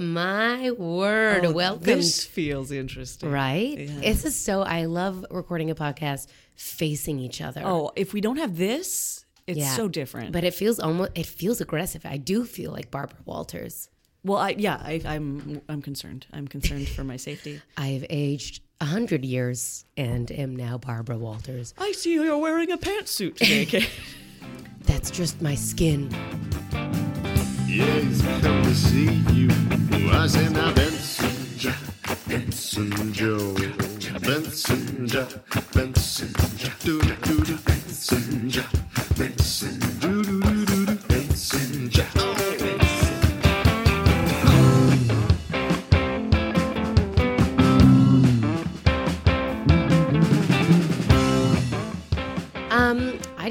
[0.00, 1.44] my word.
[1.44, 1.84] Oh, Welcome.
[1.84, 3.30] This feels interesting.
[3.30, 3.78] right?
[3.78, 4.00] Yeah.
[4.00, 7.62] This is so, I love recording a podcast facing each other.
[7.64, 9.74] Oh, if we don't have this, it's Yeah.
[9.76, 10.32] so different.
[10.32, 12.04] But it feels almost, it feels aggressive.
[12.04, 13.88] I do feel like Barbara Walters.
[14.24, 16.26] well, I, yeah, I, I'm I'm concerned.
[16.32, 17.60] I'm concerned for my safety.
[17.76, 21.74] I've aged a hundred years and am now Barbara Walters.
[21.78, 23.90] I see you're wearing a pantsuit today, Kate.
[24.86, 26.10] That's just my skin.
[27.76, 29.48] Yeah, he's come to see you.
[30.08, 31.76] Was in a Benson, Jack,
[32.26, 33.54] Benson Joe,
[34.22, 35.28] Benson, Jack,
[35.74, 38.72] Benson, Jack, doo doo doo doo, Benson, Jack,
[39.18, 42.45] Benson, doo doo doo doo doo, Benson, Jack.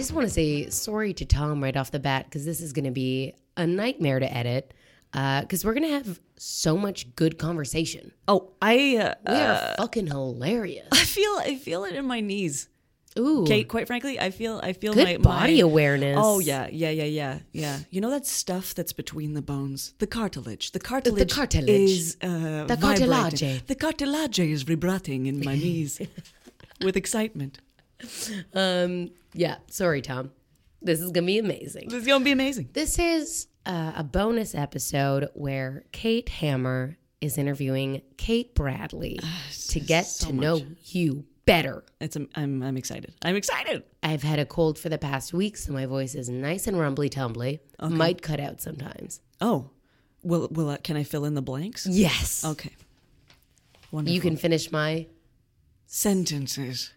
[0.05, 2.85] Just want to say sorry to Tom right off the bat because this is going
[2.85, 4.71] to be a nightmare to edit
[5.11, 8.11] because we're going to have so much good conversation.
[8.27, 10.87] oh, I uh, We are fucking hilarious.
[10.91, 12.69] I feel I feel it in my knees.
[13.17, 16.19] Ooh, Kate, quite frankly, I feel I feel good my body my, awareness.
[16.21, 17.79] Oh yeah, yeah, yeah, yeah, yeah.
[17.89, 20.71] You know that stuff that's between the bones, the cartilage.
[20.71, 21.69] The cartilage, cartilage.
[21.69, 23.09] is uh, The vibrating.
[23.09, 23.65] cartilage.
[23.65, 25.99] The cartilage is vibrating in my knees
[26.83, 27.59] with excitement.
[28.53, 29.57] Um, yeah.
[29.67, 30.31] Sorry, Tom.
[30.81, 31.89] This is gonna be amazing.
[31.89, 32.69] This is gonna be amazing.
[32.73, 39.19] This is uh, a bonus episode where Kate Hammer is interviewing Kate Bradley
[39.69, 41.83] to get to know you better.
[41.99, 43.13] It's um, I'm I'm excited.
[43.23, 43.83] I'm excited.
[44.03, 47.09] I've had a cold for the past week, so my voice is nice and rumbly
[47.09, 47.59] tumbly.
[47.81, 49.21] Might cut out sometimes.
[49.41, 49.71] Oh,
[50.23, 51.87] will will uh, can I fill in the blanks?
[51.87, 52.43] Yes.
[52.45, 52.71] Okay.
[53.91, 54.13] Wonderful.
[54.13, 55.07] You can finish my.
[55.87, 56.91] sentences.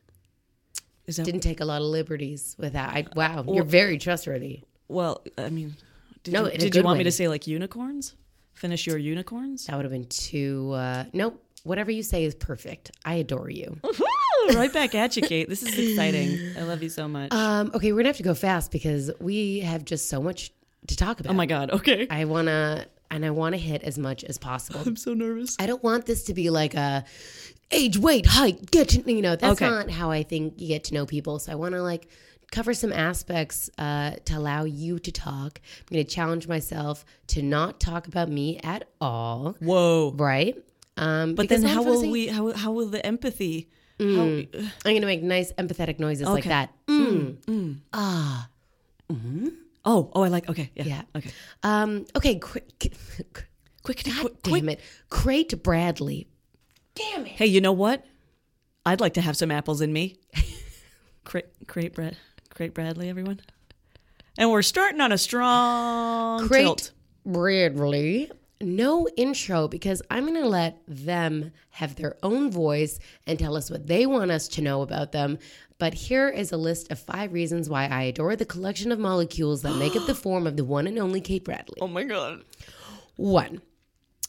[1.08, 2.90] Is that Didn't take a lot of liberties with that.
[2.94, 4.62] I, wow, you're very trustworthy.
[4.86, 5.24] well?
[5.36, 5.74] I mean,
[6.22, 6.98] did No, you, did you want way.
[6.98, 8.14] me to say like unicorns?
[8.54, 9.66] Finish your unicorns.
[9.66, 10.72] That would have been too.
[10.72, 11.42] Uh, nope.
[11.64, 12.90] Whatever you say is perfect.
[13.04, 13.80] I adore you.
[14.54, 15.48] right back at you, Kate.
[15.48, 16.38] This is exciting.
[16.56, 17.32] I love you so much.
[17.32, 20.52] Um, okay, we're gonna have to go fast because we have just so much
[20.88, 21.30] to talk about.
[21.30, 21.70] oh my god.
[21.70, 22.06] Okay.
[22.10, 24.80] I wanna and I wanna hit as much as possible.
[24.84, 25.56] I'm so nervous.
[25.58, 27.04] I don't want this to be like a
[27.70, 29.68] age, weight, height, get to you know, that's Okay.
[29.68, 31.38] not how I think you get to know people.
[31.38, 32.08] So I wanna like
[32.50, 35.60] cover some aspects uh, to allow you to talk.
[35.80, 39.54] I'm gonna challenge myself to not talk about me at all.
[39.60, 40.12] Whoa.
[40.16, 40.56] Right?
[40.96, 42.26] Um, But then how will we?
[42.28, 43.68] How how will the empathy?
[43.98, 44.54] Mm.
[44.54, 46.72] How, I'm gonna make nice empathetic noises like that.
[46.88, 47.80] Mm.
[47.92, 48.48] Ah.
[49.10, 50.48] oh oh I like.
[50.48, 50.70] Okay.
[50.74, 50.84] Yeah.
[50.84, 51.02] Yeah.
[51.16, 51.30] Okay.
[51.62, 52.64] Um, okay, quick.
[53.84, 54.04] Quick.
[54.04, 54.64] God quick, damn quick.
[54.78, 54.80] it.
[55.08, 56.28] Crate Bradley.
[56.98, 57.32] Damn it.
[57.32, 58.04] Hey, you know what?
[58.84, 60.16] I'd like to have some apples in me.
[61.24, 62.16] Crate, crate, Brad,
[62.48, 63.40] crate Bradley, everyone.
[64.38, 66.92] And we're starting on a strong Crate tilt.
[67.26, 68.30] Bradley.
[68.62, 73.70] No intro because I'm going to let them have their own voice and tell us
[73.70, 75.38] what they want us to know about them.
[75.78, 79.60] But here is a list of five reasons why I adore the collection of molecules
[79.62, 81.78] that make up the form of the one and only Kate Bradley.
[81.80, 82.42] Oh my god.
[83.16, 83.60] One,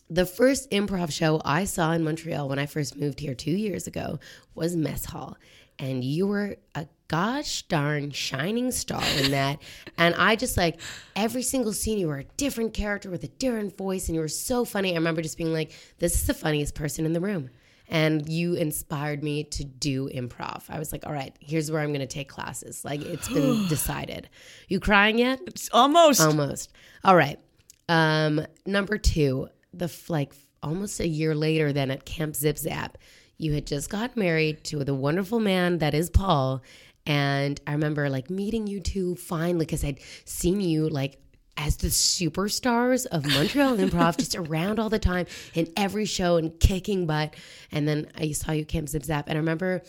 [0.09, 3.87] the first improv show I saw in Montreal when I first moved here two years
[3.87, 4.19] ago
[4.55, 5.37] was Mess Hall.
[5.77, 9.59] And you were a gosh darn shining star in that.
[9.97, 10.79] and I just like
[11.15, 14.27] every single scene, you were a different character with a different voice, and you were
[14.27, 14.91] so funny.
[14.91, 17.49] I remember just being like, this is the funniest person in the room.
[17.91, 20.63] And you inspired me to do improv.
[20.69, 22.85] I was like, all right, here's where I'm going to take classes.
[22.85, 24.29] Like, it's been decided.
[24.67, 25.39] You crying yet?
[25.47, 26.21] It's almost.
[26.21, 26.71] Almost.
[27.03, 27.39] All right.
[27.87, 32.97] Um, number two, the like almost a year later than at Camp Zip Zap,
[33.37, 36.61] you had just got married to the wonderful man that is Paul.
[37.05, 41.17] And I remember like meeting you two finally because I'd seen you like
[41.57, 46.57] as the superstars of Montreal Improv, just around all the time in every show and
[46.59, 47.35] kicking butt.
[47.71, 49.81] And then I saw you Camp Zip Zap, and I remember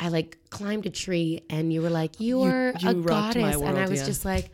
[0.00, 3.52] I like climbed a tree, and you were like, "You, are you a rocked my
[3.52, 4.06] goddess," and I was yeah.
[4.06, 4.50] just like.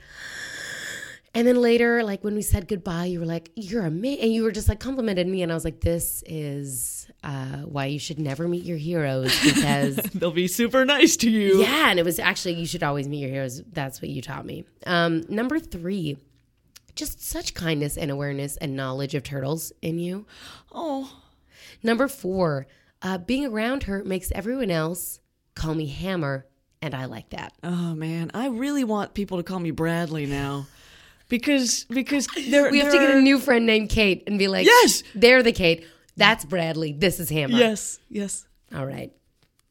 [1.39, 4.43] And then later, like when we said goodbye, you were like, "You're amazing," and you
[4.43, 8.19] were just like complimented me, and I was like, "This is uh, why you should
[8.19, 11.61] never meet your heroes because They'll be super nice to you.
[11.63, 13.63] yeah." And it was actually you should always meet your heroes.
[13.73, 14.65] That's what you taught me.
[14.85, 16.17] Um, number three,
[16.97, 20.27] just such kindness and awareness and knowledge of turtles in you.
[20.73, 21.21] Oh.
[21.85, 22.67] Number four,
[23.01, 25.21] uh, being around her makes everyone else
[25.55, 26.47] call me Hammer,
[26.83, 27.53] and I like that.
[27.63, 30.67] Oh man, I really want people to call me Bradley now,
[31.29, 35.03] because because We have to get a new friend named Kate and be like, Yes!
[35.15, 35.85] they're the Kate.
[36.17, 36.93] That's Bradley.
[36.93, 37.57] This is Hammer.
[37.57, 38.47] Yes, yes.
[38.75, 39.13] All right.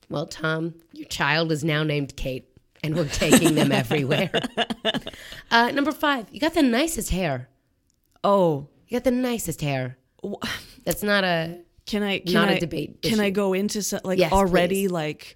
[0.09, 2.47] Well, Tom, your child is now named Kate,
[2.83, 4.31] and we're taking them everywhere.
[5.51, 7.49] Uh, number five, you got the nicest hair.
[8.23, 9.97] Oh, You got the nicest hair.
[10.85, 11.59] That's not a.
[11.85, 12.19] Can I?
[12.19, 13.21] Can Not a I, debate Can issue.
[13.23, 14.91] I go into like Yes, already please.
[14.91, 15.35] like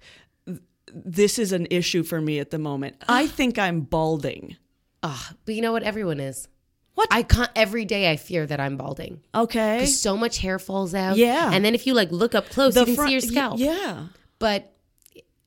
[0.94, 2.96] this is an issue for me at the moment.
[3.08, 4.56] I think I'm balding.
[5.02, 5.82] Ah, but you know what?
[5.82, 6.48] Everyone is.
[6.94, 7.08] What?
[7.10, 7.50] I can't.
[7.56, 9.20] Every day I fear that I'm balding.
[9.34, 9.80] Okay.
[9.80, 11.16] 'Cause So much hair falls out.
[11.16, 11.50] Yeah.
[11.52, 13.58] And then if you like look up close, you can see your y- scalp.
[13.58, 14.08] Yeah.
[14.38, 14.72] But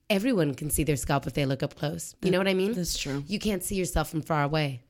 [0.10, 2.16] everyone can see their scalp if they look up close.
[2.22, 2.74] You know what I mean?
[2.74, 3.24] That's true.
[3.28, 4.81] You can't see yourself from far away.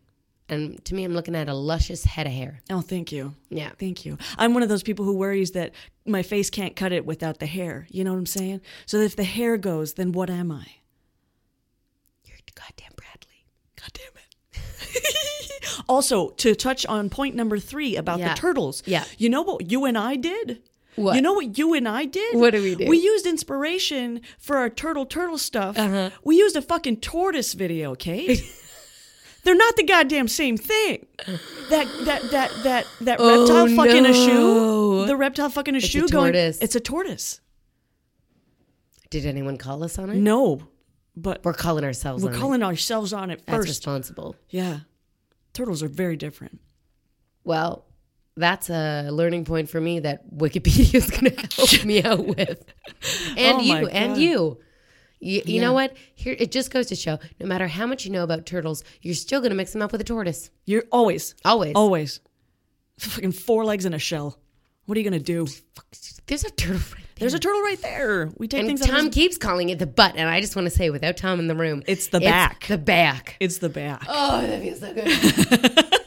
[0.47, 2.61] And to me, I'm looking at a luscious head of hair.
[2.69, 3.33] Oh, thank you.
[3.49, 3.71] Yeah.
[3.79, 4.17] Thank you.
[4.37, 5.73] I'm one of those people who worries that
[6.05, 7.87] my face can't cut it without the hair.
[7.89, 8.61] You know what I'm saying?
[8.85, 10.65] So if the hair goes, then what am I?
[12.25, 13.45] You're goddamn Bradley.
[13.75, 14.14] God damn it.
[15.89, 18.29] also, to touch on point number three about Yeah.
[18.33, 18.83] the turtles.
[18.85, 19.03] Yeah.
[19.17, 20.61] You know what you and I did?
[20.95, 21.15] What?
[21.15, 22.37] You know what you and I did?
[22.37, 22.87] What did we do?
[22.87, 25.77] We used inspiration for our turtle turtle stuff.
[25.77, 26.09] Uh-huh.
[26.23, 28.41] We used a fucking tortoise video, Kate.
[29.43, 31.05] They're not the goddamn same thing.
[31.69, 34.31] That that that that that reptile fucking a shoe.
[34.31, 35.05] Oh.
[35.05, 36.33] The reptile fucking a a shoe going.
[36.33, 36.59] tortoise.
[36.61, 37.41] It's a tortoise.
[39.11, 40.15] Did anyone call us on it?
[40.15, 40.61] No,
[41.17, 43.43] but We're calling ourselves we're on calling ourselves on it it.
[43.47, 44.35] That's responsible.
[44.49, 44.79] Yeah,
[45.53, 46.59] turtles are very different.
[47.43, 47.85] Well,
[48.37, 52.65] that's a learning point for me that Wikipedia is going to help me out with.
[53.37, 54.59] And Oh you, and you.
[55.21, 55.61] You, you Yeah.
[55.61, 55.95] know what?
[56.15, 59.15] Here, it just goes to show no matter how much you know about turtles, you're
[59.15, 60.49] still going to mix them up with a tortoise.
[60.65, 61.73] You're always, Always.
[61.75, 62.19] always,
[62.99, 64.37] fucking four legs and a shell.
[64.85, 65.47] What are you gonna do?
[66.27, 66.81] There's a turtle.
[67.17, 68.29] There's a turtle right there.
[68.37, 68.81] We take And things.
[68.81, 71.15] out Tom of keeps calling it the butt, and I just want to say, without
[71.15, 72.67] Tom in the room, It's the back.
[72.67, 73.37] The back.
[73.39, 74.03] It's the back.
[74.07, 75.93] Oh, that feels so good.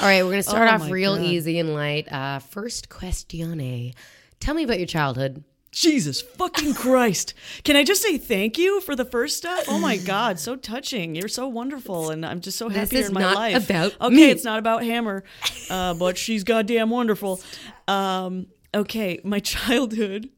[0.00, 1.24] All right, we're gonna start Oh off real God.
[1.24, 2.10] easy and light.
[2.12, 3.92] Uh, first question:
[4.40, 5.44] Tell me about your childhood.
[5.70, 7.32] Jesus fucking Christ!
[7.64, 9.64] Can I just say thank you for the first stuff?
[9.68, 11.14] Oh my God, so touching.
[11.14, 13.64] You're so wonderful, and I'm just so happy is in my not life.
[13.70, 14.30] about okay, me.
[14.30, 15.24] it's not about Hammer,
[15.70, 17.40] uh, but she's goddamn wonderful.
[17.86, 20.30] Um, okay, my childhood.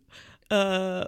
[0.51, 1.07] Uh,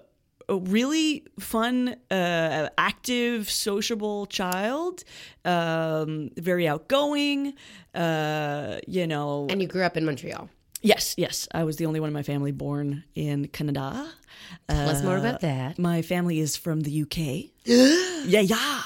[0.48, 5.04] a really fun, uh, active, sociable child.
[5.44, 7.54] Um, very outgoing.
[7.94, 10.48] Uh, you know, And you grew up in Montreal.
[10.80, 11.48] Yes, yes.
[11.52, 14.08] I was the only one in my family born in Canada.
[14.68, 15.78] Tell us more about that.
[15.78, 17.50] My family is from the UK.
[18.26, 18.82] yeah, yeah.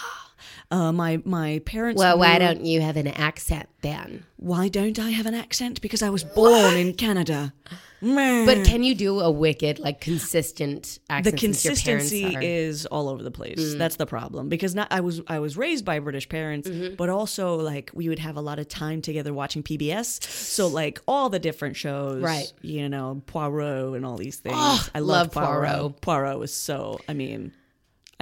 [0.72, 1.98] Uh, my my parents.
[1.98, 4.24] Well, why were- don't you have an accent then?
[4.36, 5.80] Why don't I have an accent?
[5.82, 7.52] Because I was born in Canada.
[8.04, 11.24] But can you do a wicked, like consistent the accent?
[11.38, 13.60] parents consistency is all over the place.
[13.60, 13.78] Mm.
[13.78, 16.96] That's the problem because not I was I was raised by British parents, Mm-hmm.
[16.96, 20.20] but also like we would have a lot of time together watching PBS.
[20.24, 22.52] So like all the different shows, Right.
[22.60, 24.56] You know, Poirot and all these things.
[24.58, 25.30] Oh, I love.
[25.30, 26.00] Poirot.
[26.00, 26.98] Poirot was so.
[27.08, 27.52] I mean,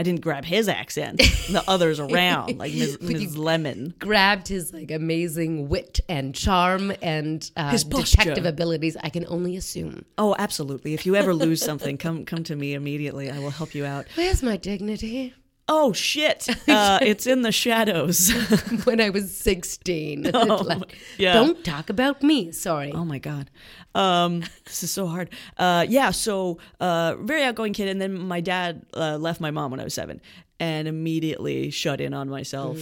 [0.01, 1.19] I didn't grab his accent.
[1.19, 3.03] the others around, like Ms.
[3.03, 3.37] Ms.
[3.37, 3.93] Lemon.
[3.99, 8.17] grabbed his like amazing wit and charm and uh, His posture.
[8.17, 8.97] detective abilities.
[9.03, 10.07] I can only assume.
[10.17, 10.95] Oh, absolutely.
[10.95, 13.31] If you ever lose something, come come to me immediately.
[13.31, 14.07] I will help you out.
[14.15, 15.35] Where's my dignity?
[15.73, 16.49] Oh shit!
[16.69, 18.33] Uh, it's in the shadows.
[18.85, 20.31] when I was 16.
[20.35, 21.33] Oh, Like, yeah.
[21.35, 22.51] Don't talk about me.
[22.51, 22.91] Sorry.
[22.93, 23.51] Oh my god,
[23.95, 25.31] um, this is so hard.
[25.57, 29.71] Uh, yeah, so uh, very outgoing kid, and then my dad uh, left my mom
[29.71, 30.21] when I was seven,
[30.59, 32.79] and immediately shut in on myself.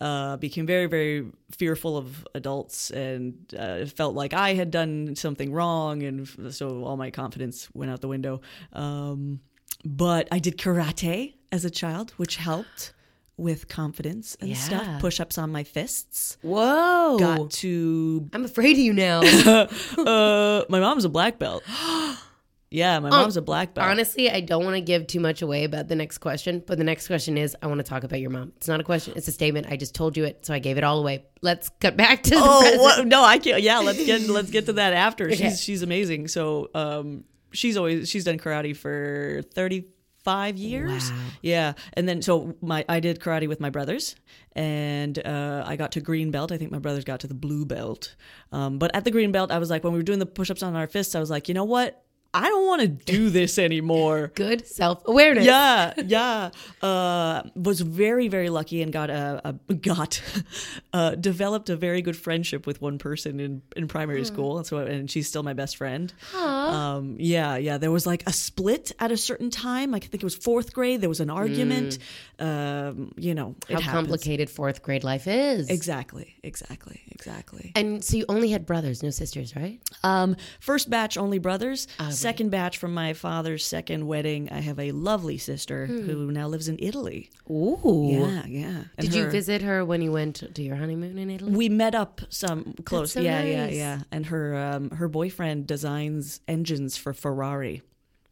[0.00, 5.52] Uh, became very very fearful of adults, and uh, felt like I had done something
[5.52, 8.40] wrong, and so all my confidence went out the window.
[8.72, 9.40] Um,
[9.84, 12.92] but I did karate as a child, which helped.
[13.38, 14.56] With confidence and Yeah.
[14.56, 16.36] stuff, push ups on my fists.
[16.42, 17.16] Whoa.
[17.18, 19.20] Got to I'm afraid of you now.
[19.98, 21.64] uh, my mom's a black belt.
[22.70, 23.88] yeah, my mom's a black belt.
[23.88, 26.84] Honestly, I don't want to give too much away about the next question, but the
[26.84, 28.52] next question is I want to talk about your mom.
[28.58, 29.66] It's not a question, it's a statement.
[29.70, 31.24] I just told you it, so I gave it all away.
[31.40, 33.06] Let's cut back to oh what?
[33.06, 33.62] no, I can't.
[33.62, 35.24] Yeah, let's get let's get to that after.
[35.32, 35.36] Okay.
[35.48, 36.28] She's she's amazing.
[36.28, 39.86] So um, she's always she's done karate for thirty
[40.24, 41.10] five years.
[41.10, 41.18] Wow.
[41.42, 44.16] Yeah, and then so my I did karate with my brothers,
[44.52, 46.52] and uh, I got to green belt.
[46.52, 48.14] I think my brothers got to the blue belt.
[48.52, 50.50] Um, but at the green belt, I was like, when we were doing the push
[50.50, 52.04] ups on our fists, I was like, you know what?
[52.34, 54.32] I don't want to do this anymore.
[54.34, 55.44] Good self awareness.
[55.44, 56.50] yeah yeah.
[56.80, 60.22] Uh was very very lucky and got a, a got
[60.94, 64.56] uh developed a very good friendship with one person in in primary school.
[64.58, 66.12] And so and she's still my best friend.
[66.34, 67.76] Um yeah yeah.
[67.78, 69.94] There was like a split at a certain time.
[69.94, 71.00] I think it was fourth grade.
[71.02, 71.98] There was an argument.
[72.38, 73.92] Um you know How happens.
[73.92, 75.68] complicated fourth grade life is.
[75.68, 77.72] exactly exactly exactly.
[77.74, 79.78] And so you only had brothers, no sisters, right?
[80.02, 81.86] um first batch only brothers.
[82.00, 84.48] Ah, second batch from my father's second wedding.
[84.50, 86.00] I have a lovely sister Hmm.
[86.06, 87.30] who now lives in Italy.
[87.50, 88.08] Ooh.
[88.12, 88.84] Yeah, yeah.
[88.96, 91.52] And Did you visit her when you went to your honeymoon in Italy?
[91.52, 93.12] We met up some close.
[93.12, 93.74] so yeah, yeah, nice.
[93.76, 93.98] yeah.
[94.10, 97.82] And her um, her boyfriend designs engines for Ferrari.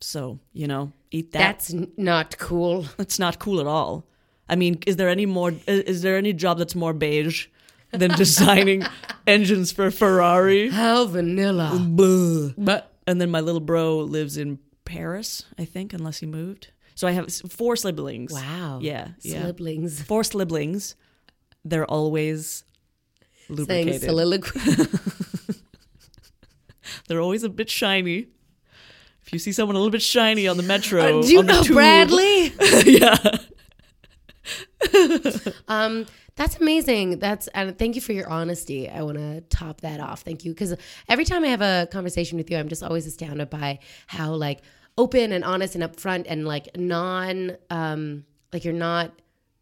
[0.00, 1.38] So, you know, eat that.
[1.38, 2.86] That's not cool.
[2.96, 4.04] That's not cool at all.
[4.48, 7.46] I mean, is there any more is, is there any job that's more beige
[7.92, 8.82] than designing
[9.26, 10.70] engines for Ferrari?
[10.70, 11.78] How vanilla.
[12.58, 16.68] But And then my little bro lives in Paris, I think, unless he moved.
[16.94, 18.32] So I have four siblings.
[18.32, 18.78] wow.
[18.82, 19.46] Yeah, yeah.
[19.46, 20.96] Siblings Four siblings.
[21.64, 22.64] They're always
[23.48, 24.00] lubricated.
[24.02, 24.60] saying soliloquy.
[27.08, 28.26] They're always a bit shiny.
[29.24, 31.62] If you see someone a little bit shiny on the metro, Uh, Do you know
[31.62, 32.52] tube- Bradley?
[32.84, 33.16] yeah.
[35.68, 36.06] Um,
[36.40, 37.18] that's amazing.
[37.18, 38.88] That's and thank you for your honesty.
[38.88, 40.22] I want to top that off.
[40.22, 40.74] Thank you because
[41.06, 44.62] every time I have a conversation with you, I'm just always astounded by how like
[44.96, 49.12] open and honest and upfront and like non um like you're not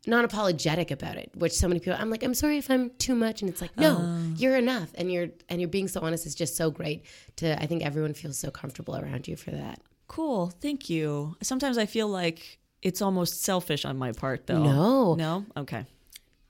[0.07, 1.33] non apologetic about it.
[1.35, 3.77] Which so many people, I'm like, I'm sorry if I'm too much, and it's like,
[3.77, 7.07] no, you're enough, and you're and you're being so honest is just so great.
[7.39, 9.81] To I think everyone feels so comfortable around you for that.
[10.07, 10.51] Cool.
[10.61, 11.35] Thank you.
[11.43, 14.63] Sometimes I feel like it's almost selfish on my part, though.
[14.63, 15.15] No.
[15.15, 15.45] No?
[15.57, 15.85] Okay.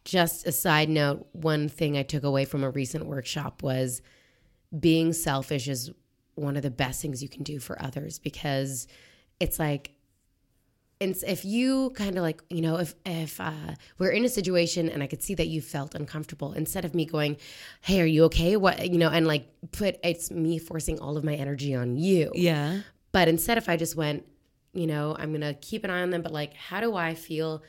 [0.09, 4.01] Just a side note one thing i took away from a recent workshop was
[4.81, 5.91] being selfish is
[6.35, 8.87] one of the best things you can do for others because
[9.39, 9.91] it's like
[11.01, 14.89] it's, if you kind of like you know if if uh, we're in a situation
[14.89, 17.37] and i could see that you felt uncomfortable instead of me going
[17.83, 21.23] hey are you okay what you know and like put it's me forcing all of
[21.23, 22.81] my energy on you Yeah.
[23.13, 24.25] but instead, if I just went,
[24.73, 27.63] you know, I'm gonna keep an eye on them, but like, how do I feel?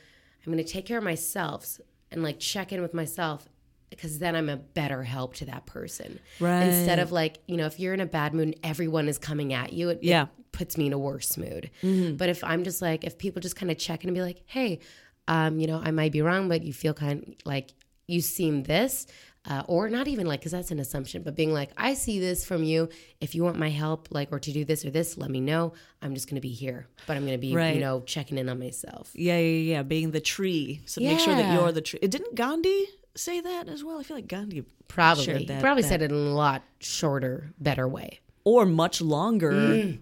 [0.44, 1.78] I'm gonna take care of myself
[2.12, 3.48] and like check in with myself
[3.90, 6.20] because then I'm a better help to that person.
[6.38, 6.62] Right.
[6.62, 9.52] Instead of like, you know, if you're in a bad mood and everyone is coming
[9.52, 10.26] at you, it, it Yeah.
[10.52, 11.70] puts me in a worse mood.
[11.82, 14.42] But if I'm just like, if people just kind of check in and be like,
[14.46, 14.78] hey,
[15.26, 17.70] um, you know, I might be wrong, but you feel kind of like
[18.06, 19.06] you seem this.
[19.48, 22.44] Uh, or not even like, because that's an assumption, but being like, I see this
[22.44, 22.90] from you.
[23.22, 25.72] If you want my help, like, or to do this or this, let me know.
[26.02, 27.74] I'm just going to be here, but I'm going to be, Right.
[27.74, 29.10] you know, checking in on myself.
[29.14, 29.82] Yeah, yeah, yeah.
[29.82, 30.82] Being the tree.
[30.84, 32.00] So make sure that you're the tree.
[32.00, 33.98] Didn't Gandhi say that as well?
[33.98, 35.46] I feel like Gandhi Probably.
[35.46, 35.60] that.
[35.62, 38.20] probably that- said it in a lot shorter, better way.
[38.44, 39.94] Or much longer.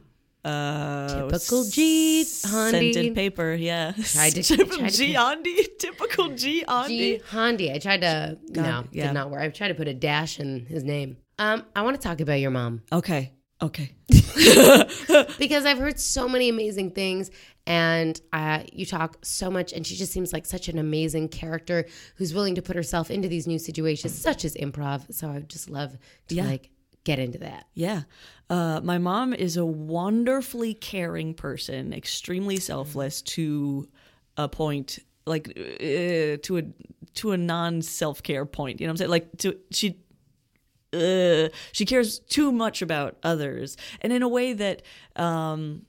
[0.49, 1.29] Uh.
[1.31, 2.93] Typical G, Gandhi.
[2.93, 3.93] Scented paper, yeah.
[4.03, 6.65] Tried to- Typical tried G put- Typical G G.
[6.67, 7.21] Andy.
[7.29, 7.73] Handy.
[7.73, 9.07] I tried to, no, yeah.
[9.09, 9.43] did not work.
[9.43, 11.17] I tried to put a dash in his name.
[11.39, 12.83] Um, I want to talk about your mom.
[12.93, 13.33] Okay.
[13.61, 13.91] Okay.
[15.39, 17.31] because I've heard so many amazing things,
[17.67, 21.87] and uh, you talk so much, and she just seems like such an amazing character
[22.17, 25.13] who's willing to put herself into these new situations, such as improv.
[25.13, 25.97] So I would just love
[26.29, 26.45] to Yeah.
[26.47, 26.71] like
[27.09, 27.67] get into that.
[27.73, 28.03] Yeah.
[28.51, 33.89] Uh, my mom is a wonderfully caring person, extremely selfless to
[34.37, 36.63] a point, like uh, to a
[37.15, 38.79] to a non self care point.
[38.79, 39.11] You know what I'm saying?
[39.11, 39.99] Like to she.
[40.91, 44.81] Uh, she cares too much about others, and in a way that
[45.17, 45.83] um,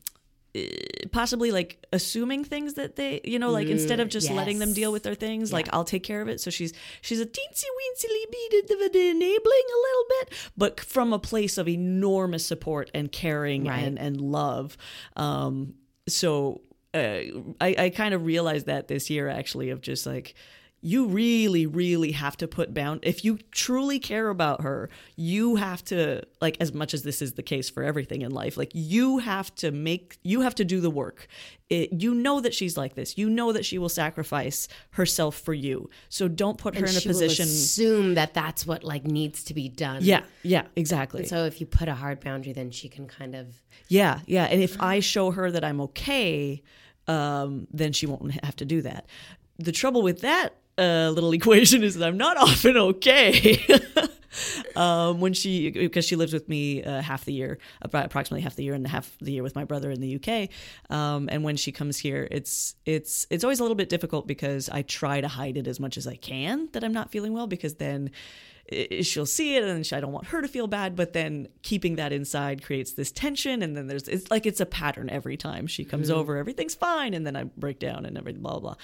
[1.12, 4.92] possibly like assuming things that they, you know, like instead of just letting them deal
[4.92, 6.42] with their things, like I'll take care of it.
[6.42, 11.20] So she's she's a teensy weensy little bit enabling a little bit, but from a
[11.20, 13.84] place of enormous support and caring Right.
[13.84, 14.78] and and love.
[15.16, 15.76] Um,
[16.08, 16.62] so
[16.94, 16.98] uh,
[17.62, 20.36] I I kind of realized that this year actually of just like
[20.82, 25.84] you really really have to put bound if you truly care about her you have
[25.84, 29.18] to like as much as this is the case for everything in life like you
[29.18, 31.28] have to make you have to do the work
[31.70, 35.54] it, you know that she's like this you know that she will sacrifice herself for
[35.54, 39.44] you so don't put her And in a position assume that that's what like needs
[39.46, 40.00] to be done.
[40.02, 43.48] yeah yeah exactly So if you put a hard boundary, then she can kind of
[43.88, 44.46] Yeah, yeah.
[44.46, 46.64] And if I show her that I'm okay,
[47.08, 49.06] um, then she won't have to do that.
[49.58, 53.64] The trouble with that uh, little equation is that I'm not often okay.
[54.76, 58.64] um, when she, because she lives with me uh, half the year, approximately half the
[58.64, 60.50] year, and half the year with my brother in the UK.
[60.96, 64.70] Um, and when she comes here, it's it's it's always a little bit difficult because
[64.70, 67.48] I try to hide it as much as I can that I'm not feeling well,
[67.48, 68.12] because then
[69.02, 72.12] she'll see it and I don't want her to feel bad, but then keeping that
[72.12, 73.62] inside creates this tension.
[73.64, 77.14] And then there's, it's like it's a pattern every time she comes over, everything's fine.
[77.14, 78.76] And then I break down and everything, blah, blah,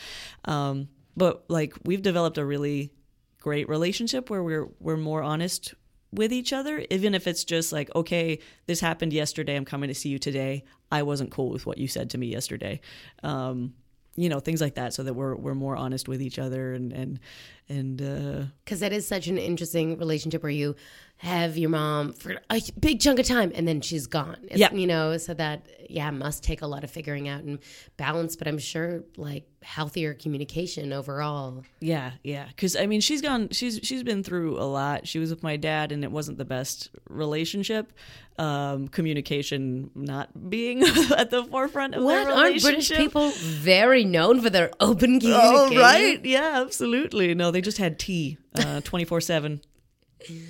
[0.46, 0.54] blah.
[0.54, 2.91] Um, but like we've developed a really
[3.39, 5.74] great relationship where we're, we're more honest
[6.12, 9.55] with each other, even if it's just like, okay, this happened yesterday.
[9.55, 10.63] I'm coming to see you today.
[10.91, 12.79] I wasn't cool with what you said to me yesterday.
[13.24, 13.74] Um,
[14.15, 16.93] you know things like that so that we're we're more honest with each other and
[16.93, 17.19] and
[17.67, 20.75] and uh Because that is such an interesting relationship where you
[21.17, 24.38] have your mom for a big chunk of time and then she's gone.
[24.43, 24.72] It's- Yeah.
[24.74, 27.60] You know, so that, yeah, must take a lot of figuring out and
[27.98, 31.63] balance, but I'm sure like healthier communication overall.
[31.79, 32.45] Yeah, yeah.
[32.50, 33.50] Because I mean, she's gone.
[33.51, 35.07] She's she's been through a lot.
[35.07, 37.93] She was with my dad, and it wasn't the best relationship.
[38.38, 40.84] Um, communication not being
[41.17, 45.77] at the forefront of What their aren't British people very known for their open communication?
[45.77, 47.34] Oh right, yeah, absolutely.
[47.34, 48.38] No, they just had tea
[48.84, 49.62] twenty four seven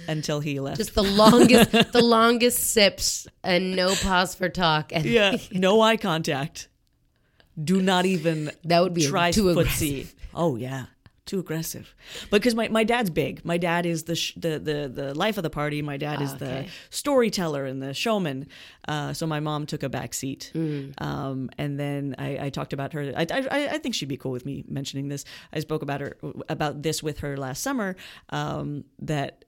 [0.08, 0.78] until he left.
[0.78, 4.92] Just the longest, the longest sips and no pause for talk.
[4.94, 6.70] And yeah, no eye contact.
[7.62, 10.08] Do not even That would be try too footsie.
[10.34, 10.88] Oh yeah,
[11.26, 11.96] too aggressive.
[12.30, 13.44] Because my, my dad's big.
[13.46, 15.82] My dad is the, sh- the the the life of the party.
[15.82, 18.48] My dad is the storyteller and the showman.
[18.88, 20.52] Uh, so my mom took a back seat.
[20.54, 21.02] Mm.
[21.02, 23.14] Um, and then I, I talked about her.
[23.16, 25.24] I, I I think she'd be cool with me mentioning this.
[25.54, 26.18] I spoke about her
[26.50, 27.96] about this with her last summer.
[28.30, 29.45] Um, that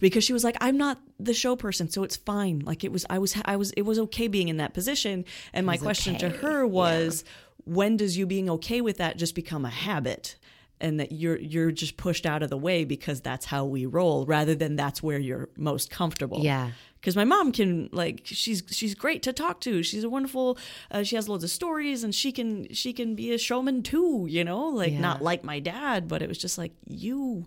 [0.00, 2.60] because she was like i'm not the show person so it's fine.
[2.60, 5.24] Like it was i was i was it was okay being in that position.
[5.52, 7.24] And my question to her was
[7.64, 10.36] when does you being okay with that just become a habit?
[10.78, 14.26] And that you're you're just pushed out of the way because that's how we roll
[14.26, 16.40] rather than that's where you're most comfortable?
[16.44, 16.72] Yeah.
[17.00, 19.82] because my mom can like she's she's great to talk to.
[19.82, 20.58] She's a wonderful
[20.90, 24.26] uh, she has loads of stories and she can she can be a showman too
[24.28, 24.68] you know?
[24.68, 25.00] Like Yeah.
[25.00, 27.46] not like my dad but it was just like you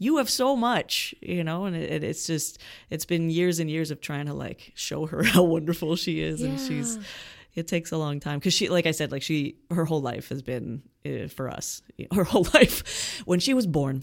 [0.00, 2.58] you have so much you know and it, it's just
[2.90, 6.42] it's been years and years of trying to like show her how wonderful she is
[6.42, 6.98] and she's
[7.54, 10.28] it takes a long time because she like i said like she her whole life
[10.30, 11.82] has been uh, for us
[12.14, 14.02] her whole life when she was born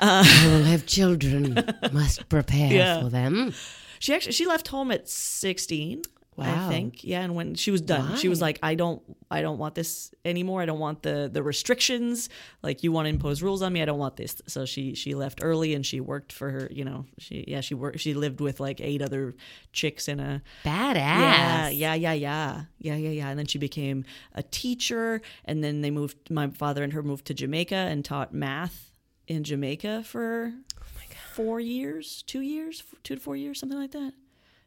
[0.00, 1.58] I will have children.
[1.92, 3.00] Must prepare Yeah.
[3.02, 3.52] for them.
[4.00, 6.02] She actually she left home at 16.
[6.36, 6.66] Wow.
[6.66, 7.04] I think.
[7.04, 9.00] Yeah, and when she was done, she was like I don't
[9.30, 10.62] I don't want this anymore.
[10.62, 12.28] I don't want the the restrictions
[12.62, 13.82] like you want to impose rules on me.
[13.82, 14.42] I don't want this.
[14.46, 17.74] So she she left early and she worked for her, you know, she yeah, she
[17.74, 19.34] worked she lived with like eight other
[19.72, 20.96] chicks in a Badass.
[20.96, 23.28] yeah, yeah, yeah, yeah, yeah, yeah, yeah.
[23.28, 26.30] And then she became a teacher, and then they moved.
[26.30, 28.92] My father and her moved to Jamaica and taught math
[29.28, 30.52] in Jamaica for
[31.32, 34.12] four years, two years, two to four years, something like that.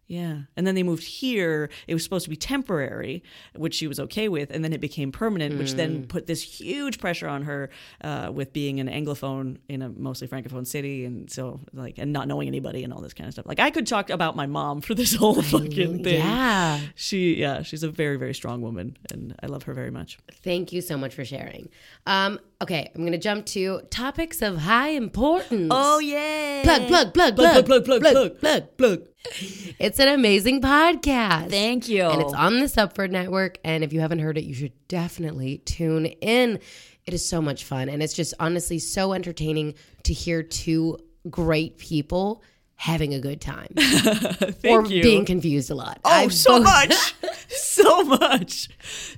[0.08, 0.40] Yeah.
[0.56, 1.70] And then they moved here.
[1.86, 3.24] It was supposed to be temporary,
[3.56, 4.52] which she was okay with.
[4.52, 7.70] And then it became permanent, which then put this huge pressure on her
[8.02, 11.04] uh, with being an Anglophone in a mostly Francophone city.
[11.04, 13.46] And so, like, and not knowing anybody and all this kind of stuff.
[13.46, 16.22] Like, I could talk about my mom for this whole fucking thing.
[16.22, 16.80] Yeah.
[16.96, 18.98] She, yeah, she's a very, very strong woman.
[19.12, 20.20] And I love her very much.
[20.42, 21.68] Thank you so much for sharing.
[22.06, 25.68] Um, okay, I'm going to jump to topics of high importance.
[25.70, 26.64] Oh, yeah.
[26.64, 28.78] plug, plug, plug, plug, plug, plug, plug, plug, plug.
[28.78, 29.08] plug.
[29.80, 31.50] It's an amazing podcast.
[31.50, 32.04] Thank you.
[32.04, 33.60] And it's on the Subford Network.
[33.64, 36.60] And if you haven't heard it, you should definitely tune in.
[37.06, 37.90] It is so much fun.
[37.90, 40.98] And it's just honestly so entertaining to hear two
[41.30, 42.44] great people
[42.80, 45.02] having a good time Thank or you.
[45.02, 46.00] being confused a lot.
[46.06, 47.16] Oh, I've so both- much.
[47.50, 48.70] so much.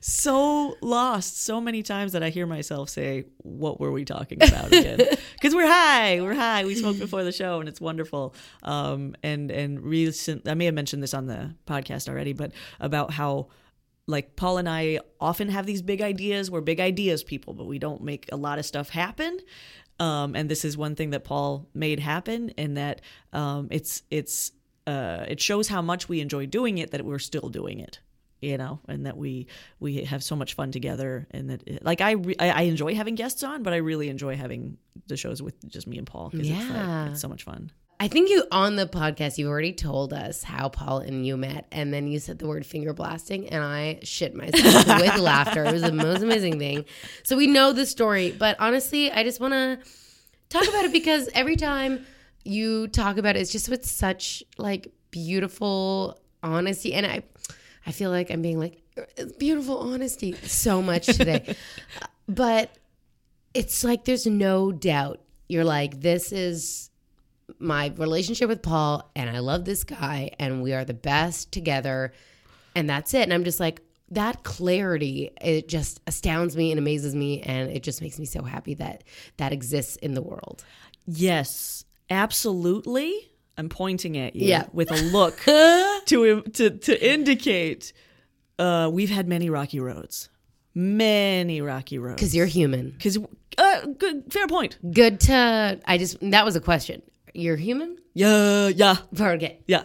[0.02, 4.68] So lost so many times that I hear myself say, What were we talking about
[4.68, 5.00] again?
[5.34, 6.20] Because we're high.
[6.22, 6.66] We're high.
[6.66, 8.36] We smoked before the show and it's wonderful.
[8.64, 13.12] Um, and, and recent, I may have mentioned this on the podcast already, but about
[13.12, 13.48] how
[14.06, 16.50] like Paul and I often have these big ideas.
[16.50, 19.40] We're big ideas people, but we don't make a lot of stuff happen.
[20.00, 23.02] Um, and this is one thing that Paul made happen, in that
[23.34, 24.52] um, it's it's
[24.88, 28.00] uh, it shows how much we enjoy doing it that we're still doing it,
[28.42, 29.48] you know, and that we
[29.80, 33.16] we have so much fun together, and that it, like I, re- I enjoy having
[33.16, 36.50] guests on, but I really enjoy having the shows with just me and Paul because
[36.50, 37.02] it's, Yeah.
[37.02, 37.72] like, it's so much fun.
[38.02, 41.66] I think you on the podcast you already told us how Paul and you met,
[41.70, 45.66] and then you said the word finger blasting, and I shit myself with laughter.
[45.66, 46.86] It was the most amazing thing.
[47.24, 49.80] So we know the story, but honestly, I just want to
[50.48, 52.06] talk about it because every time
[52.46, 57.24] you talk about it, it's just with such like beautiful honesty, and I,
[57.86, 58.82] I feel like I'm being like
[59.38, 61.54] beautiful honesty so much today,
[62.30, 62.72] but
[63.54, 65.20] it's like there's no doubt.
[65.50, 66.89] You're like this is
[67.60, 72.14] my relationship with Paul and I love this guy and we are the best together
[72.76, 73.24] and that's it.
[73.24, 77.84] And I'm just like that clarity it just astounds me and amazes me and it
[77.84, 79.04] just makes me so happy that
[79.38, 80.64] that exists in the world.
[81.06, 83.30] Yes, absolutely.
[83.58, 84.66] I'm pointing at you Yeah.
[84.72, 85.38] with a look
[86.06, 87.92] to to to indicate
[88.58, 90.30] uh, we've had many rocky roads,
[90.74, 92.22] many rocky roads.
[92.22, 92.92] Cuz you're human.
[92.92, 93.18] Because
[93.58, 94.78] uh, good, fair point.
[94.92, 97.02] Good to I just that was a question.
[97.34, 97.98] You're human?
[98.14, 99.62] Yeah, yeah, Forget.
[99.68, 99.84] yeah.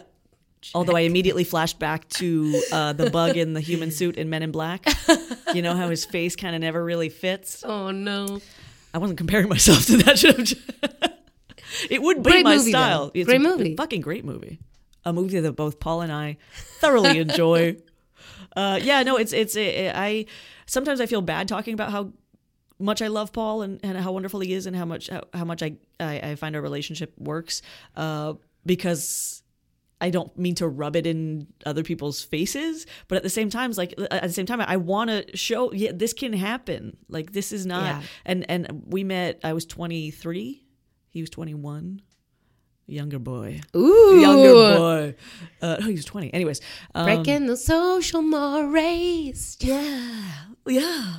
[0.73, 4.41] Although I immediately flashed back to uh, the bug in the human suit in Men
[4.41, 4.85] in Black.
[5.53, 7.63] You know how his face kind of never really fits.
[7.67, 8.39] Oh no.
[8.93, 10.23] I wasn't comparing myself to that
[11.89, 12.77] it would be Great my movie, though.
[12.79, 13.11] style.
[13.13, 13.75] It's Great a movie.
[13.75, 14.59] fucking great movie.
[15.03, 16.37] A movie that both Paul and I
[16.79, 17.77] thoroughly enjoy.
[18.55, 20.25] uh, yeah, no, it's it's it, I
[20.65, 22.11] sometimes I feel bad talking about how
[22.79, 25.45] much I love Paul and, and how wonderful he is and how much how, how
[25.45, 27.61] much I, I I find our relationship works
[27.95, 28.33] uh,
[28.65, 29.41] because
[30.01, 33.71] I don't mean to rub it in other people's faces, but at the same time,
[33.71, 36.97] like at the same time, I want to show, yeah, this can happen.
[37.07, 38.01] Like this is not, Yeah.
[38.25, 39.39] and and we met.
[39.43, 40.65] I was twenty three,
[41.09, 42.01] he was twenty one,
[42.87, 44.19] younger boy, Ooh.
[44.19, 45.15] younger boy.
[45.61, 46.31] Uh, oh, he was twenty.
[46.33, 46.59] Anyways,
[46.93, 49.55] um, Breaking the social mores.
[49.61, 50.21] yeah,
[50.67, 51.13] yeah,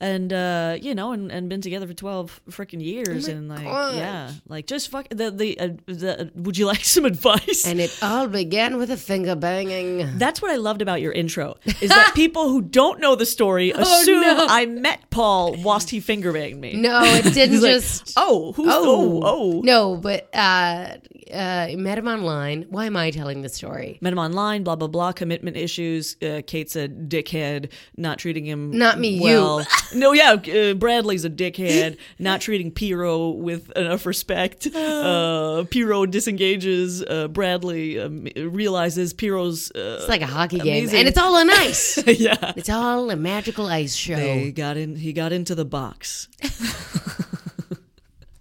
[0.00, 4.32] and uh, you know, and, and been together for twelve freaking years, and like, yeah,
[4.48, 6.30] like just fuck the the uh, the.
[6.34, 7.66] Would you like some advice?
[7.66, 10.18] And it all began with a finger banging.
[10.18, 13.70] That's what I loved about your intro is that people who don't know the story
[13.70, 14.46] assume no.
[14.48, 16.74] I met Paul whilst he finger banged me.
[16.74, 18.14] No, it didn't He's like, just.
[18.16, 19.60] oh, who's oh oh.
[19.62, 20.96] No, but uh,
[21.32, 22.66] uh, met him online.
[22.70, 23.98] Why am I telling the story?
[24.00, 25.12] Met him online, blah blah blah.
[25.12, 26.16] Commitment issues.
[26.22, 28.70] Uh, Kate's a dickhead, not treating him.
[28.70, 29.62] Not me, you.
[29.94, 34.68] No, yeah, uh, Bradley's a dickhead, not treating Piro with enough respect.
[34.80, 37.02] Uh, Piro disengages.
[37.02, 39.70] Uh, Bradley um, realizes Piro's.
[39.74, 42.02] Uh, It's like a hockey game, and it's all on ice.
[42.06, 42.52] yeah.
[42.56, 44.16] it's all a magical ice show.
[44.16, 44.96] They got in.
[44.96, 46.28] He got into the box.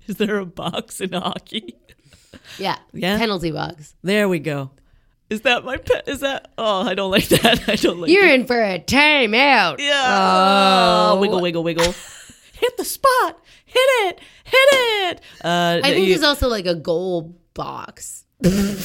[0.08, 1.76] Is there a box in hockey?
[2.58, 3.18] Yeah, Yeah?
[3.18, 3.96] penalty box.
[4.04, 4.72] There we go.
[5.30, 6.08] Is that my pet?
[6.08, 6.52] Is that?
[6.58, 7.70] Oh, I don't like that.
[7.70, 8.10] I don't like.
[8.10, 8.40] You're it.
[8.40, 9.80] in for a timeout.
[9.80, 11.12] Yeah.
[11.14, 11.20] Oh.
[11.20, 11.94] wiggle, wiggle, wiggle.
[12.54, 13.40] Hit the spot.
[13.66, 14.20] Hit it.
[14.44, 15.22] Hit it.
[15.44, 18.26] Uh, I think you- there's also like a goal box.
[18.42, 18.80] there's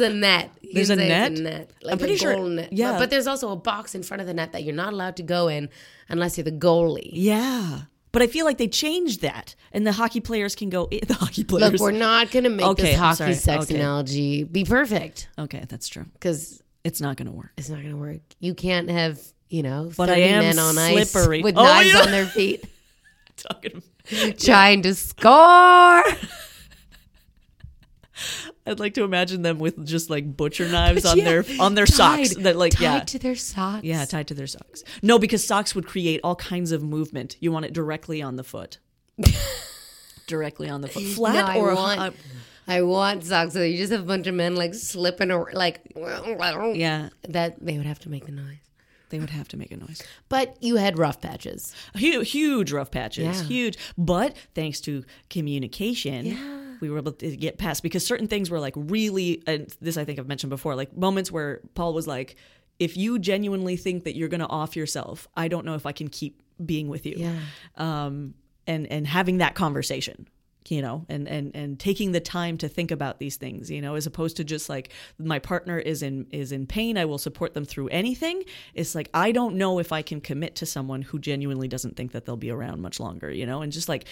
[0.00, 0.50] a net.
[0.62, 1.32] You There's a net?
[1.32, 1.70] it's net.
[1.82, 2.72] Like I'm pretty a sure- Net.
[2.72, 2.92] yeah.
[2.92, 5.16] But, but there's also a box in front of the net that you're not allowed
[5.16, 5.68] to go in
[6.08, 7.10] unless you're the goalie.
[7.12, 7.80] yeah.
[8.14, 10.88] But I feel like they changed that, and the hockey players can go.
[11.06, 11.72] The hockey players.
[11.72, 13.34] Look, we're not going to make Okay, this hockey sorry.
[13.34, 13.74] sex Okay.
[13.74, 16.06] analogy be perfect okay, that's true.
[16.14, 17.50] because It's not going to work.
[17.58, 18.20] it's not going to work.
[18.40, 21.92] You can't have, you know, But 30 I am men on ice with Oh, knives
[21.92, 22.00] yeah.
[22.00, 22.64] on their feet
[23.36, 23.82] Talking.
[24.38, 26.02] trying to score.
[28.66, 31.74] I'd like to imagine them with just like butcher knives But on yeah, their on
[31.74, 33.84] their tied- socks that like tied yeah to their socks.
[33.84, 34.82] yeah tied to their socks.
[35.02, 37.36] No, because socks would create all kinds of movement.
[37.40, 38.78] You want it directly on the foot.
[40.26, 42.10] directly on the foot, flat No, I or a- want- uh,
[42.66, 43.52] I want socks.
[43.52, 47.10] So you just have a bunch of men like slipping or like yeah.
[47.28, 48.56] that they would have to make the noise.
[49.10, 50.02] They would have to make a noise.
[50.30, 51.74] But you had rough patches.
[51.94, 53.46] Huge, huge rough patches, Yeah.
[53.46, 53.78] huge.
[53.98, 56.24] But thanks to communication,
[56.84, 60.04] we were able to get past because certain things were like really, and this I
[60.04, 62.36] think I've mentioned before, like moments where Paul was like,
[62.78, 65.92] "If you genuinely think that you're going to off yourself, I don't know if I
[65.92, 67.38] can keep being with you." Yeah.
[67.76, 68.34] Um,
[68.66, 70.28] and and having that conversation.
[70.70, 73.96] You know, and, and and taking the time to think about these things, you know,
[73.96, 77.52] as opposed to just like my partner is in is in pain, I will support
[77.52, 78.44] them through anything.
[78.72, 82.12] It's like I don't know if I can commit to someone who genuinely doesn't think
[82.12, 84.06] that they'll be around much longer, you know, and just like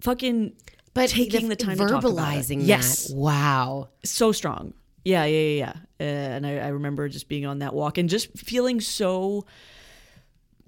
[0.00, 0.52] fucking
[0.94, 3.10] But taking the, time to talk about verbalizing Yes.
[3.10, 3.88] Wow.
[4.04, 4.74] so strong.
[5.04, 5.72] Yeah, yeah, yeah, yeah.
[6.00, 9.46] Uh, and I, I remember just being on that walk and just feeling so.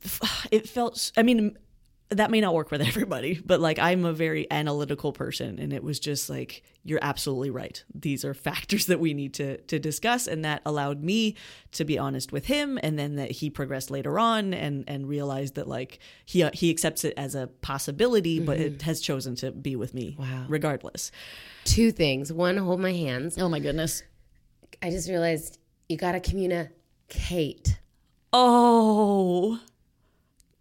[0.50, 1.12] It felt.
[1.16, 1.56] I mean,
[2.14, 5.82] that may not work with everybody, but like I'm a very analytical person, and it
[5.82, 7.82] was just like you're absolutely right.
[7.94, 11.36] These are factors that we need to to discuss, and that allowed me
[11.72, 15.54] to be honest with him, and then that he progressed later on and and realized
[15.54, 18.84] that like he uh, he accepts it as a possibility, but it mm-hmm.
[18.84, 20.46] has chosen to be with me Wow.
[20.48, 21.12] regardless.
[21.64, 22.32] Two things.
[22.32, 23.38] One, hold my hands.
[23.38, 24.02] Oh my goodness.
[24.82, 27.78] I just realized you got to communicate.
[28.32, 29.60] Oh,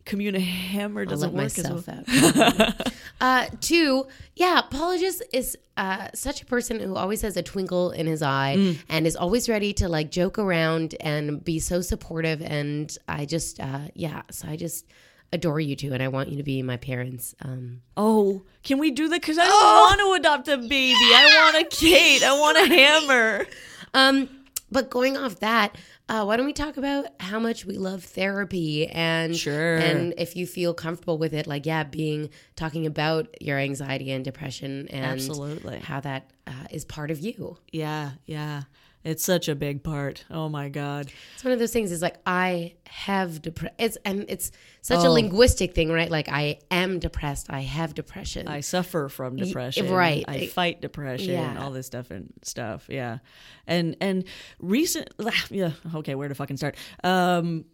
[0.06, 1.84] Communa Hammer doesn't work as well.
[3.22, 7.92] uh, two, yeah, Paul just is uh, such a person who always has a twinkle
[7.92, 8.78] in his eye Mm.
[8.90, 12.42] and is always ready to like joke around and be so supportive.
[12.42, 14.86] And I just, uh, yeah, so I just
[15.34, 17.34] adore you two, and I want you to be my parents.
[17.42, 19.22] Um, Oh, can we do that?
[19.22, 20.94] Because I don't want to adopt a baby.
[20.94, 22.22] I want a Kate.
[22.24, 23.46] I want a Hammer.
[23.94, 24.28] Um,
[24.72, 25.78] but going off that,
[26.10, 29.78] uh, why don't we talk about how much we love therapy and Sure.
[29.78, 34.24] and if you feel comfortable with it, like yeah, being talking about your anxiety and
[34.24, 35.80] depression and Absolutely.
[35.80, 37.58] how that uh, is part of you.
[37.72, 38.64] Yeah, yeah.
[39.04, 40.26] It's such a big part.
[40.30, 41.12] Oh my god.
[41.34, 41.92] It's one of those things.
[41.92, 43.76] Is like I have depression.
[43.80, 45.14] It's and it's such a Oh.
[45.14, 46.10] linguistic thing, right?
[46.12, 47.48] Like I am depressed.
[47.50, 48.48] I have depression.
[48.48, 49.90] I suffer from depression.
[49.92, 50.24] right.
[50.28, 51.32] I fight depression.
[51.34, 51.64] Yeah.
[51.64, 52.86] All this stuff and stuff.
[52.90, 53.20] Yeah.
[53.66, 54.26] And and
[54.60, 55.10] recent.
[55.50, 55.72] Yeah.
[55.96, 56.14] Okay.
[56.16, 56.76] Where to fucking start?
[57.04, 57.66] Um,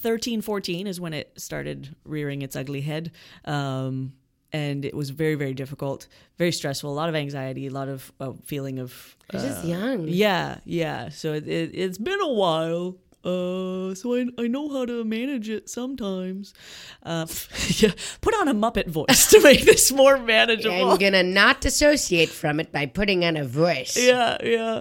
[0.00, 3.12] 13, 14 is when it started rearing its ugly head.
[3.44, 4.14] Um,
[4.52, 8.12] and it was very, very difficult, very stressful, a lot of anxiety, a lot of
[8.20, 9.16] uh, feeling of.
[9.32, 10.08] You're just uh, young.
[10.08, 11.08] Yeah, yeah.
[11.08, 12.96] So it, it, it's been a while.
[13.24, 16.54] Uh, so I, I know how to manage it sometimes.
[17.02, 17.26] Uh,
[17.68, 20.90] yeah, put on a Muppet voice to make this more manageable.
[20.90, 23.96] I'm gonna not dissociate from it by putting on a voice.
[23.96, 24.80] yeah, yeah.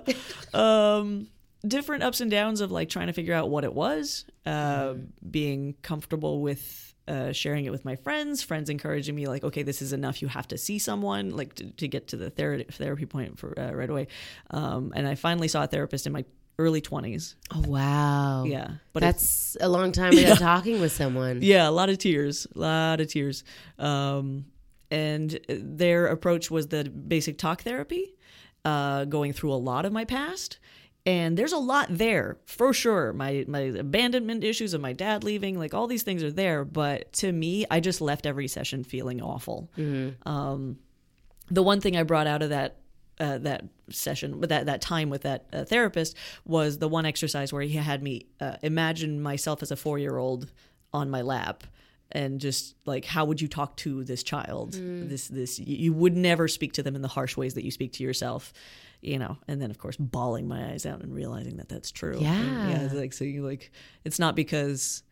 [0.54, 1.28] um,
[1.66, 4.96] different ups and downs of like trying to figure out what it was, uh,
[5.30, 9.82] being comfortable with uh, sharing it with my friends, friends encouraging me like, okay, this
[9.82, 10.22] is enough.
[10.22, 13.58] You have to see someone like to, to get to the ther- therapy point for
[13.60, 14.08] uh, right away.
[14.52, 16.26] Um, and I finally saw a therapist in my
[16.60, 17.36] early twenties.
[17.54, 18.44] Oh wow.
[18.44, 21.42] Yeah, but that's a long time without talking with someone.
[21.42, 23.44] yeah, a lot of tears, a lot of tears.
[23.80, 24.46] Um,
[24.92, 28.14] and their approach was the basic talk therapy,
[28.66, 30.60] uh, going through a lot of my past.
[31.06, 33.12] And there's a lot there for sure.
[33.12, 36.64] My my abandonment issues and my dad leaving, like all these things are there.
[36.64, 39.70] But to me, I just left every session feeling awful.
[40.26, 40.78] Um,
[41.50, 42.78] the one thing I brought out of that
[43.20, 47.52] uh, that session, with that that time with that uh, therapist, was the one exercise
[47.52, 50.52] where he had me uh, imagine myself as a four year old
[50.94, 51.64] on my lap,
[52.12, 54.74] and just like how would you talk to this child?
[55.10, 57.72] This this you you would never speak to them in the harsh ways that you
[57.72, 58.54] speak to yourself.
[59.02, 62.14] You know, and then of course bawling my eyes out and realizing that that's true.
[62.14, 62.70] And, Yeah.
[62.70, 62.82] yeah.
[62.84, 63.72] it's Like so, you like
[64.06, 65.04] it's not because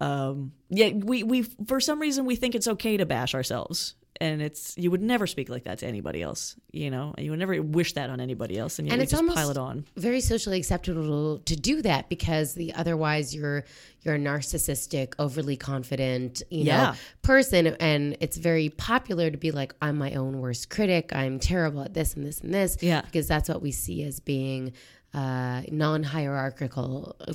[0.00, 4.42] um yeah we we for some reason we think it's okay to bash ourselves and
[4.42, 7.60] it's you would never speak like that to anybody else you know you would never
[7.62, 10.58] wish that on anybody else and, And it's just almost- pile it on Very socially
[10.58, 13.64] acceptable to do that because the otherwise you're
[14.02, 19.74] you're a narcissistic, overly confident, you know, person and it's very popular to be like
[19.82, 21.14] I'm my own worst critic.
[21.14, 23.02] I'm terrible at this and this and this Yeah.
[23.02, 24.72] because that's what we see as being
[25.12, 27.16] uh, non-hierarchical.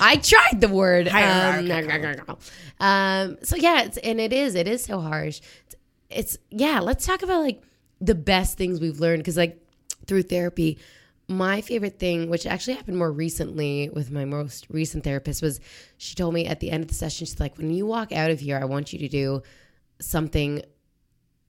[0.00, 1.14] I tried the word um,
[2.80, 5.40] um, so yeah, it's, and it is it is so harsh.
[5.66, 5.76] It's,
[6.10, 6.80] it's yeah.
[6.80, 7.62] Let's talk about like
[8.00, 9.60] the best things we've learned because like
[10.06, 10.78] through therapy,
[11.28, 15.60] my favorite thing, which actually happened more recently with my most recent therapist, was
[15.96, 18.30] she told me at the end of the session, she's like, when you walk out
[18.30, 19.42] of here, I want you to do
[20.00, 20.62] something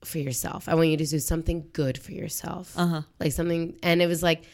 [0.04, 0.68] for yourself.
[0.68, 2.72] I want you to do something good for yourself.
[2.76, 3.02] Uh-huh.
[3.18, 4.44] Like something, and it was like,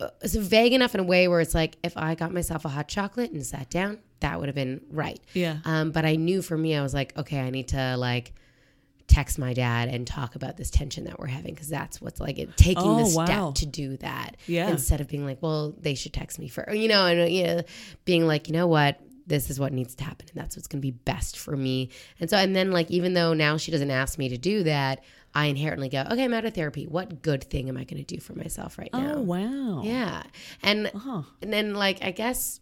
[0.00, 2.68] uh, it's vague enough in a way where it's like, if I got myself a
[2.68, 5.20] hot chocolate and sat down, that would have been right.
[5.34, 5.58] Yeah.
[5.64, 8.34] Um, but I knew for me, I was like, okay, I need to like
[9.06, 12.38] text my dad and talk about this tension that we're having because that's what's like
[12.38, 14.68] it, taking Oh, the step to do that Yeah.
[14.70, 17.62] instead of being like, well, they should text me for you know, and you know,
[18.04, 20.80] being like, you know what, this is what needs to happen, and that's what's going
[20.80, 21.90] to be best for me.
[22.18, 25.02] And so, and then like, even though now she doesn't ask me to do that,
[25.34, 26.86] I inherently go, okay, I'm out of therapy.
[26.86, 29.14] What good thing am I going to do for myself right oh, now?
[29.14, 30.22] oh wow Yeah.
[30.62, 30.90] And
[31.42, 32.60] and then like I guess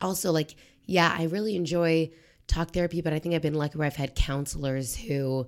[0.00, 2.10] also like yeah, I really enjoy
[2.48, 5.46] talk therapy, but I think I've been lucky where I've had counselors who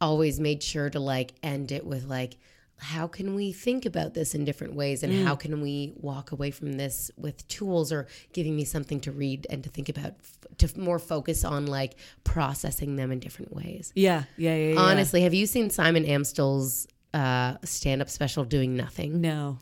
[0.00, 2.36] always made sure to like end it with like
[2.80, 6.50] how can we think about this in different ways and how can we walk away
[6.50, 10.14] from this with tools or giving me something to read and to think about
[10.58, 13.92] to more focus on like processing them in different ways.
[13.94, 14.80] yeah yeah yeah, yeah.
[14.80, 19.20] Honestly, have you seen Simon Amstell's uh, stand-up special doing nothing?
[19.20, 19.58] no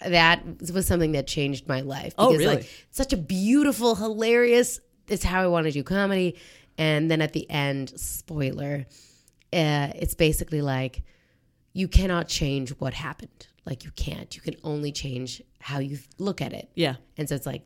[0.00, 2.14] that was something that changed my life.
[2.18, 2.46] Oh, really?
[2.46, 4.80] Like, such a beautiful, hilarious.
[5.08, 6.36] It's how I want to do comedy.
[6.76, 8.86] And then at the end, spoiler,
[9.52, 11.02] uh, it's basically like
[11.80, 13.46] you cannot change what happened.
[13.66, 14.34] Like you can't.
[14.36, 16.70] You can only change how you look at it.
[16.74, 17.62] yeah And so it's like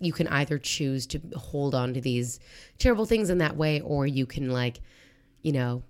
[0.00, 2.40] you can either choose to hold on to these
[2.78, 4.80] terrible things in that way, or you can like,
[5.42, 5.82] you know,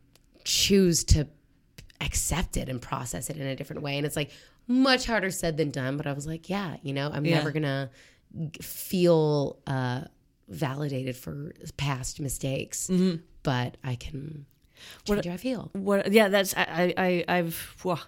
[0.44, 1.26] choose to
[2.00, 3.96] accept it and process it in a different way.
[3.96, 4.30] And it's like
[4.68, 5.96] much harder said than done.
[5.96, 7.38] But I was like, yeah, you know, I'm Yeah.
[7.38, 7.90] never gonna
[8.62, 10.02] feel uh,
[10.48, 12.90] validated for past mistakes,
[13.42, 14.46] but I can
[15.06, 15.70] change do I feel.
[15.72, 17.98] what yeah that's i i i've whoa,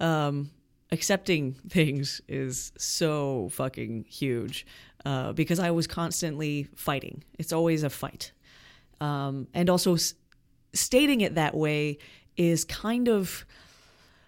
[0.00, 0.50] um
[0.90, 4.66] accepting things is so fucking huge
[5.04, 8.32] uh because i was constantly fighting it's always a fight
[9.00, 10.14] um and also s-
[10.72, 11.98] stating it that way
[12.36, 13.44] is kind of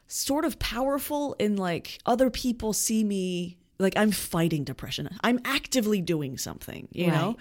[0.06, 5.08] sort of powerful in like other people see me like I'm fighting depression.
[5.22, 7.36] I'm actively doing something, you know?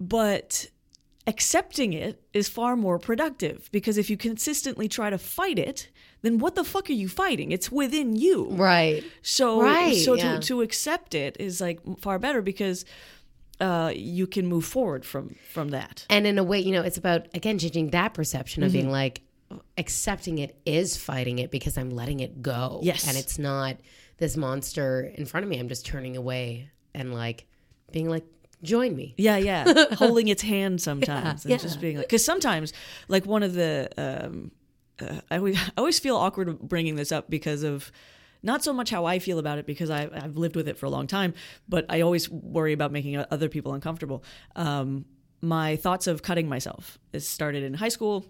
[0.00, 0.68] But
[1.26, 5.88] accepting it is far more productive because if you consistently try to fight it,
[6.22, 7.52] then what the fuck are you fighting?
[7.52, 8.48] It's within you.
[8.50, 9.04] Right.
[9.22, 10.34] So Right, so yeah.
[10.36, 12.84] to to accept it is like far better because
[13.60, 16.06] uh, you can move forward from from that.
[16.08, 18.78] And in a way, you know, it's about again changing that perception of Mm-hmm.
[18.80, 19.22] being like
[19.76, 22.80] accepting it is fighting it because I'm letting it go.
[22.82, 23.06] Yes.
[23.08, 23.76] And it's not
[24.18, 25.58] this monster in front of me.
[25.58, 27.46] I'm just turning away and like
[27.92, 28.24] being like,
[28.62, 29.14] join me.
[29.16, 29.84] Yeah, yeah.
[29.94, 31.56] Holding its hand sometimes and yeah.
[31.56, 32.72] just being like, because sometimes,
[33.08, 34.50] like one of the, um,
[35.00, 37.90] uh, I, always, I always feel awkward bringing this up because of
[38.42, 40.86] not so much how I feel about it because I, I've lived with it for
[40.86, 41.34] a long time,
[41.68, 44.24] but I always worry about making other people uncomfortable.
[44.56, 45.04] Um,
[45.42, 46.98] my thoughts of cutting myself.
[47.12, 48.26] It started in high school.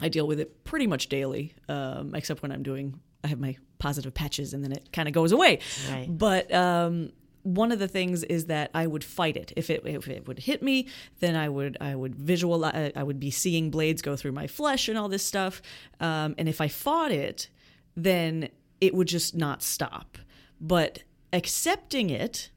[0.00, 3.56] I deal with it pretty much daily, um, except when I'm doing, I have my
[3.78, 5.58] positive patches and then it kind of goes away.
[5.90, 6.06] Right.
[6.08, 9.52] But um, one of the things is that I would fight it.
[9.56, 10.88] If it if it would hit me,
[11.20, 12.92] then I would I would visualize.
[12.94, 15.62] I would be seeing blades go through my flesh and all this stuff.
[16.00, 17.48] Um, and if I fought it,
[17.96, 18.48] then
[18.80, 20.18] it would just not stop.
[20.60, 22.50] But accepting it,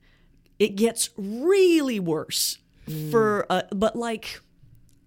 [0.59, 2.59] it gets really worse.
[3.11, 4.41] For uh, but like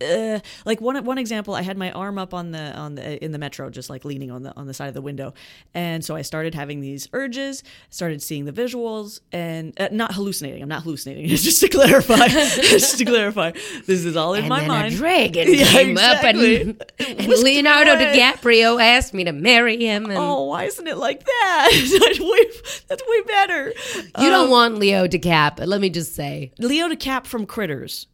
[0.01, 3.33] uh, like one one example, I had my arm up on the on the in
[3.33, 5.35] the metro, just like leaning on the on the side of the window,
[5.75, 10.63] and so I started having these urges, started seeing the visuals, and uh, not hallucinating.
[10.63, 11.31] I'm not hallucinating.
[11.31, 12.29] It's just to clarify.
[12.29, 13.53] just to clarify,
[13.87, 14.95] this is all in And my then mind.
[14.95, 16.71] a dragon Yeah, came exactly.
[16.71, 18.19] up and, and Leonardo away.
[18.19, 20.05] DiCaprio asked me to marry him.
[20.07, 21.71] And Oh, why isn't it like that?
[22.01, 23.73] that's way that's way better.
[24.19, 26.53] you don't want Leo DiCap, let me just say.
[26.59, 28.07] Leo DeCap from Critters.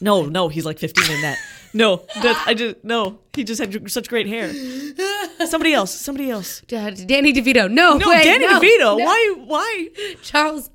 [0.00, 1.38] No, no, he's like 15 in that.
[1.72, 3.18] No, that, I just no.
[3.34, 4.52] He just had such great hair.
[5.46, 5.94] Somebody else.
[5.94, 6.62] Somebody else.
[6.72, 7.70] Uh, Danny DeVito.
[7.70, 8.98] No, No, wait, Danny no, DeVito.
[8.98, 9.04] no.
[9.04, 9.34] Why?
[9.46, 9.88] Why
[10.22, 10.70] Charles.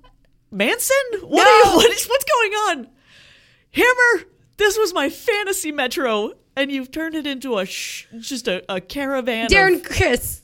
[0.51, 0.95] Manson?
[1.23, 1.71] What No.
[1.71, 1.75] you?
[1.77, 2.05] What is?
[2.05, 2.87] What's going on?
[3.71, 4.25] Hammer.
[4.57, 8.79] This was my fantasy metro, and you've turned it into a sh- just a, a
[8.79, 9.49] caravan.
[9.49, 10.41] Darren Of, Chris.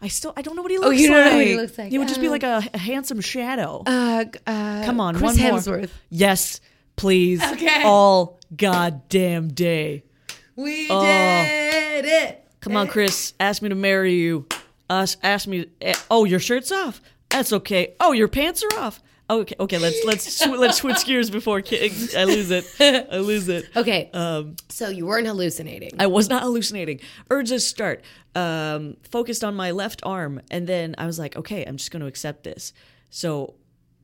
[0.00, 1.30] I still I don't know what he looks you don't like.
[1.30, 1.90] know what he looks like.
[1.92, 3.84] He would just be Um, like a, a handsome shadow.
[3.86, 5.60] Uh, uh, Come on, Chris one more.
[5.60, 5.90] Hemsworth.
[6.10, 6.60] Yes,
[6.96, 7.42] please.
[7.42, 7.82] Okay.
[7.84, 10.04] All goddamn day.
[10.56, 11.02] We Oh.
[11.02, 12.44] did it.
[12.60, 13.32] Come on, Chris.
[13.40, 14.46] Ask me to marry you.
[14.90, 15.66] Us, ask me.
[15.80, 17.00] eh, Oh, your shirt's off.
[17.30, 17.94] That's okay.
[17.98, 19.02] Oh, your pants are off.
[19.30, 19.78] Okay, okay.
[19.78, 22.66] Let's let's sw- let's switch gears before I lose it.
[23.10, 23.64] I lose it.
[23.74, 25.92] Okay, Um, so you weren't hallucinating.
[25.98, 27.00] I was not hallucinating.
[27.30, 28.04] Urges start.
[28.34, 32.00] Um, focused on my left arm, and then I was like, okay, I'm just going
[32.02, 32.74] to accept this.
[33.08, 33.54] So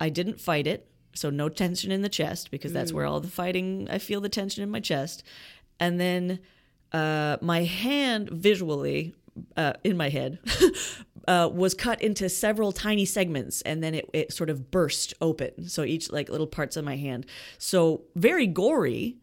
[0.01, 0.88] I didn't fight it.
[1.14, 3.88] So no tension in the chest because that's where all the fighting.
[3.90, 5.25] I feel the tension in my chest,
[5.81, 6.38] and then
[6.92, 9.14] uh, my hand visually
[9.57, 10.38] uh, in my head
[11.29, 15.68] uh, was cut into several tiny segments, and then it, it sort of burst open.
[15.68, 17.27] So each like little parts of my hand.
[17.59, 19.16] So very gory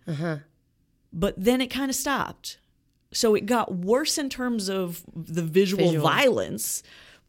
[1.14, 2.58] but then it kind of stopped.
[3.14, 6.06] So it got worse in terms of the visual, Visual.
[6.06, 6.84] violence,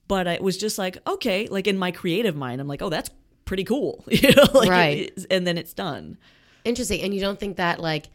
[0.09, 3.11] but it was just like, okay, like in my creative mind, I'm like, oh, that's
[3.46, 4.04] pretty cool.
[4.09, 5.12] you know, like Right.
[5.16, 6.18] is- and then it's done.
[6.64, 7.00] Interesting.
[7.00, 8.09] And you don't think that like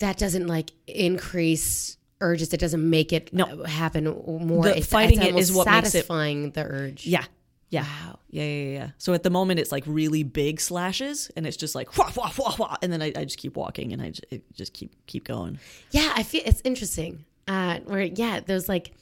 [0.00, 2.52] that doesn't like increase urges?
[2.52, 3.44] It doesn't make it No.
[3.44, 4.64] uh, happen more.
[4.64, 7.06] The It's- fighting it's it is what makes it- satisfying the urge.
[7.06, 7.24] Yeah.
[7.70, 7.84] Yeah.
[7.84, 8.18] Wow.
[8.28, 8.90] Yeah, yeah, yeah.
[8.98, 12.30] So at the moment, it's like really big slashes, and it's just like wah wah
[12.38, 14.92] wah wah, and then I, I just keep walking, and I just, it just keep
[15.06, 15.58] keep going.
[15.90, 17.24] Yeah, I feel it's interesting.
[17.48, 18.92] Uh, where yeah, those like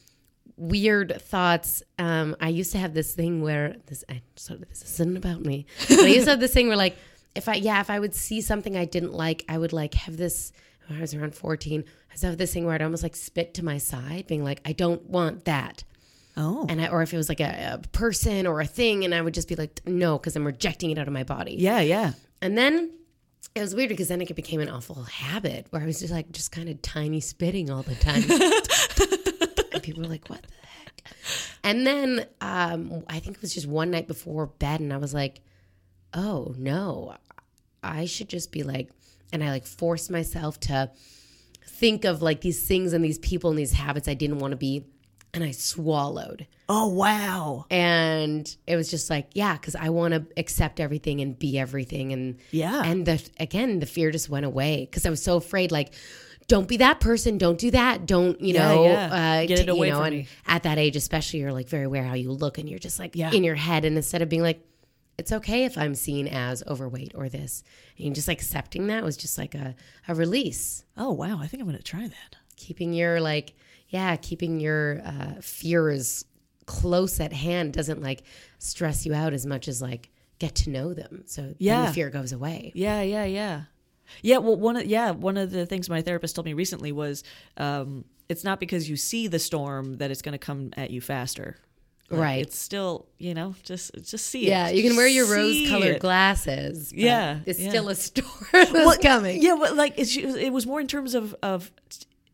[0.60, 1.82] weird thoughts.
[1.98, 4.04] Um, I used to have this thing where this.
[4.08, 5.66] I, so this isn't about me.
[5.90, 6.96] I used to have this thing where like
[7.34, 10.16] if I yeah if I would see something I didn't like, I would like have
[10.16, 10.52] this.
[10.86, 13.16] When I was around fourteen, I used to have this thing where I'd almost like
[13.16, 15.84] spit to my side, being like, I don't want that.
[16.36, 19.14] Oh, And I, or if it was like a, a person or a thing, and
[19.14, 21.54] I would just be like, no, because I'm rejecting it out of my body.
[21.58, 22.12] yeah, yeah.
[22.40, 22.90] And then
[23.54, 26.30] it was weird because then it became an awful habit where I was just like,
[26.32, 28.22] just kind of tiny spitting all the time.
[29.90, 31.03] people were like, what the heck?
[31.64, 35.12] And then um, I think it was just one night before bed, and I was
[35.14, 35.40] like,
[36.14, 37.16] oh no,
[37.83, 38.90] I should just be like,
[39.33, 40.90] and I like forced myself to
[41.66, 44.57] think of like these things and these people and these habits I didn't want to
[44.57, 44.87] be.
[45.33, 46.48] And I swallowed.
[46.68, 47.64] Oh wow.
[47.70, 52.12] And it was just like, yeah, because I want to accept everything and be everything.
[52.12, 52.83] And Yeah.
[52.85, 55.70] and the again, the fear just went away because I was so afraid.
[55.70, 55.92] Like,
[56.50, 57.38] don't be that person.
[57.38, 58.04] Don't do that.
[58.06, 58.84] Don't you know?
[58.84, 59.40] yeah.
[59.42, 60.26] Uh, Get it away you know, from me.
[60.46, 63.16] at that age, especially, you're like very aware how you look, and you're just like
[63.16, 63.30] Yeah.
[63.32, 63.84] in your head.
[63.84, 64.60] And instead of being like,
[65.16, 67.62] it's okay if I'm seen as overweight or this,
[67.98, 69.74] and just like accepting that was just like a
[70.08, 71.38] a release, Oh wow.
[71.40, 72.36] I think I'm gonna try that.
[72.56, 73.54] keeping your like
[73.88, 76.24] yeah, keeping your uh, fears
[76.66, 78.22] close at hand doesn't like
[78.58, 81.22] stress you out as much as like get to know them.
[81.26, 81.86] So Yeah.
[81.86, 82.72] the fear goes away.
[82.74, 83.62] Yeah, yeah, yeah.
[84.22, 87.24] Yeah, well one of yeah, one of the things my therapist told me recently was
[87.56, 91.00] um it's not because you see the storm that it's going to come at you
[91.00, 91.56] faster.
[92.11, 92.42] Like, Right.
[92.42, 94.48] It's still, you know, just just see it.
[94.48, 96.92] Yeah, you can wear your rose-colored glasses.
[96.92, 97.68] Yeah, it's yeah.
[97.68, 99.40] still a storm that's coming.
[99.40, 101.70] Yeah, well, like it's, it was more in terms of of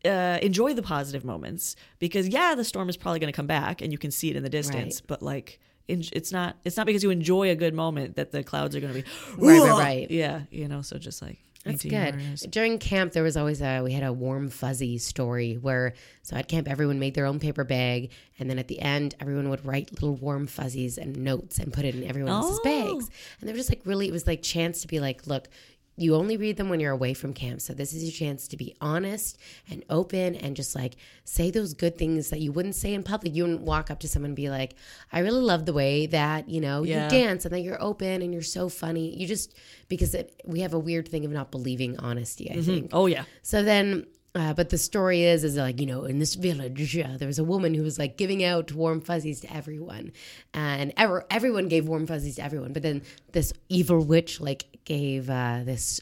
[0.05, 3.83] uh, enjoy the positive moments because yeah, the storm is probably going to come back
[3.83, 7.03] and you can see it in the distance, but like it's not it's not because
[7.03, 10.11] you enjoy a good moment that the clouds are going to be Right, right, right.
[10.11, 12.51] Yeah, you know, so just like That's good.
[12.51, 16.49] During camp, there was always a we had a warm fuzzy story where so at
[16.49, 19.93] camp everyone made their own paper bag, and then at the end everyone would write
[19.93, 22.65] little warm fuzzies and notes and put it in everyone else's Oh.
[22.65, 23.11] bags,
[23.41, 25.49] and they were just like really it was like chance to be like, look.
[25.97, 27.61] You only read them when you're away from camp.
[27.61, 29.39] So this is your chance to be honest
[29.71, 33.35] and open and just like say those good things that you wouldn't say in public.
[33.35, 34.75] You wouldn't walk up to someone and be like,
[35.13, 37.05] I really love the way that, you know, Yeah.
[37.05, 39.17] you dance and that you're open and you're so funny.
[39.17, 39.57] You just
[39.89, 42.63] because it, we have a weird thing of not believing honesty, I mm-hmm.
[42.63, 42.91] think.
[42.93, 43.25] Oh yeah.
[43.43, 47.17] So then, uh, but the story is, is like you know, in this village, uh,
[47.17, 50.13] there was a woman who was like giving out warm fuzzies to everyone,
[50.55, 52.73] and ever everyone gave warm fuzzies to everyone.
[52.73, 56.01] But then this evil witch like gave uh, this,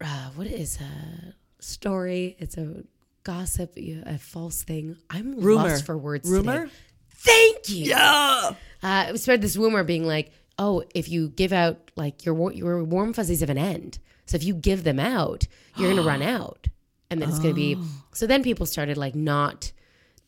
[0.00, 2.36] uh, what is a story?
[2.38, 2.84] It's a
[3.24, 4.96] gossip, a false thing.
[5.10, 5.64] I'm Rumor.
[5.68, 6.28] lost for words.
[6.28, 6.60] Rumor?
[6.66, 6.72] today.
[7.18, 8.54] Thank you Yeah.
[8.82, 12.84] uh, it spread this rumor being like, oh, if you give out like your your
[12.84, 16.68] warm fuzzies have an end, so if you give them out, you're gonna run out,
[17.10, 17.78] and then it's gonna be.
[18.12, 19.72] So then people started like not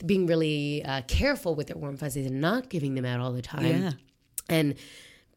[0.05, 3.43] being really uh, careful with their warm fuzzies and not giving them out all the
[3.43, 3.91] time, Yeah.
[4.49, 4.75] and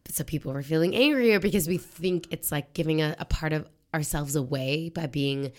[0.10, 3.68] so people were feeling angrier because we think it's like giving a, a part of
[3.94, 5.52] ourselves away by being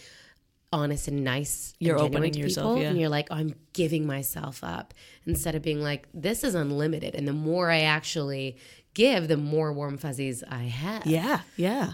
[0.72, 2.88] honest and nice You're and opening to yourself, people yeah.
[2.90, 4.94] and you're like oh, i'm giving myself up
[5.26, 8.56] instead of being like this is unlimited and the more i actually
[8.94, 11.40] give the more warm fuzzies i have Yeah.
[11.56, 11.92] Yeah.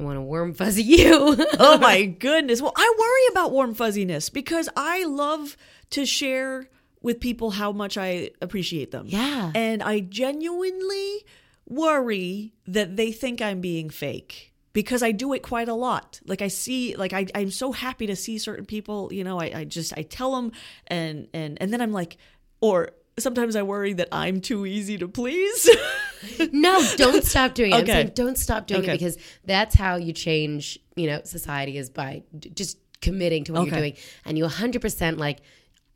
[0.00, 2.62] I want to warm fuzzy you oh my goodness.
[2.62, 5.56] Well, I worry about warm fuzziness because I love
[5.90, 6.68] to share
[7.02, 9.06] with people how much I appreciate them.
[9.06, 9.52] Yeah.
[9.54, 11.24] And I genuinely
[11.66, 16.20] worry that they think I'm being fake because I do it quite a lot.
[16.26, 19.52] Like I see, like I, I'm so happy to see certain people, you know, I,
[19.54, 20.52] I just, I tell them
[20.86, 22.18] and, and, and then I'm like,
[22.60, 22.90] or
[23.20, 25.68] sometimes I worry that I'm too easy to please.
[26.52, 28.04] no don't stop doing it Okay.
[28.14, 28.92] don't stop doing Okay.
[28.92, 33.52] it because that's how you change you know society is by d- just committing to
[33.54, 33.94] what you're doing
[34.26, 35.38] and you 100% like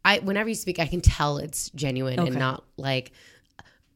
[0.05, 3.12] i whenever you speak i can tell it's genuine and not like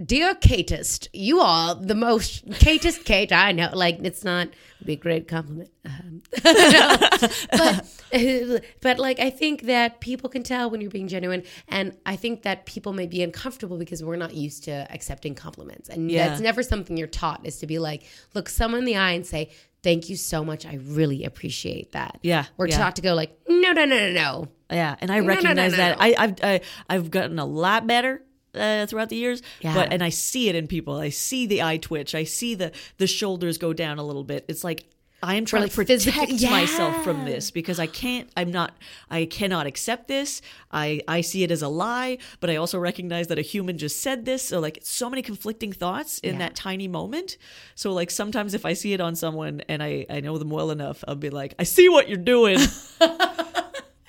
[0.05, 3.71] dear Katist, you are the most Katist Kate I know.
[3.73, 4.49] Like it's not
[4.85, 5.71] be a great compliment.
[5.85, 7.85] Um, but
[8.81, 12.43] but like I think that people can tell when you're being genuine, and I think
[12.43, 16.29] that people may be uncomfortable because we're not used to accepting compliments, and Yeah.
[16.29, 19.27] that's never something you're taught is to be like, look someone in the eye and
[19.27, 19.51] say.
[19.81, 20.67] Thank you so much.
[20.67, 22.19] I really appreciate that.
[22.23, 22.79] Yeah, We're yeah.
[22.79, 24.49] taught to go like, no, no, no, no, no.
[24.73, 25.99] Yeah, and I no, recognize no, that.
[25.99, 26.05] no.
[26.05, 28.21] I, I've I, I've gotten a lot better
[28.55, 29.43] uh, throughout the years.
[29.61, 29.75] Yeah.
[29.75, 30.97] But and I see it in people.
[30.99, 32.15] I see the eye twitch.
[32.15, 34.45] I see the the shoulders go down a little bit.
[34.49, 34.85] It's like
[35.21, 38.31] I am trying like to protect physical- myself from this because I can't.
[38.37, 38.77] I'm not.
[39.11, 40.41] I cannot accept this.
[40.71, 44.01] I I see it as a lie, but I also recognize that a human just
[44.01, 44.45] said this.
[44.45, 46.39] So like so many conflicting thoughts in Yeah.
[46.39, 47.37] that tiny moment.
[47.75, 50.71] So like sometimes if I see it on someone and I I know them well
[50.71, 52.59] enough, I'll be like, I see what you're doing.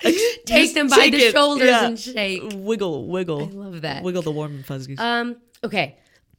[0.02, 1.32] Take Just them by the it.
[1.32, 1.86] shoulders Yeah.
[1.86, 2.42] and shake.
[2.54, 3.42] Wiggle, wiggle.
[3.42, 4.02] I love that.
[4.02, 4.98] Wiggle the warm and fuzzies.
[4.98, 5.98] Um, okay.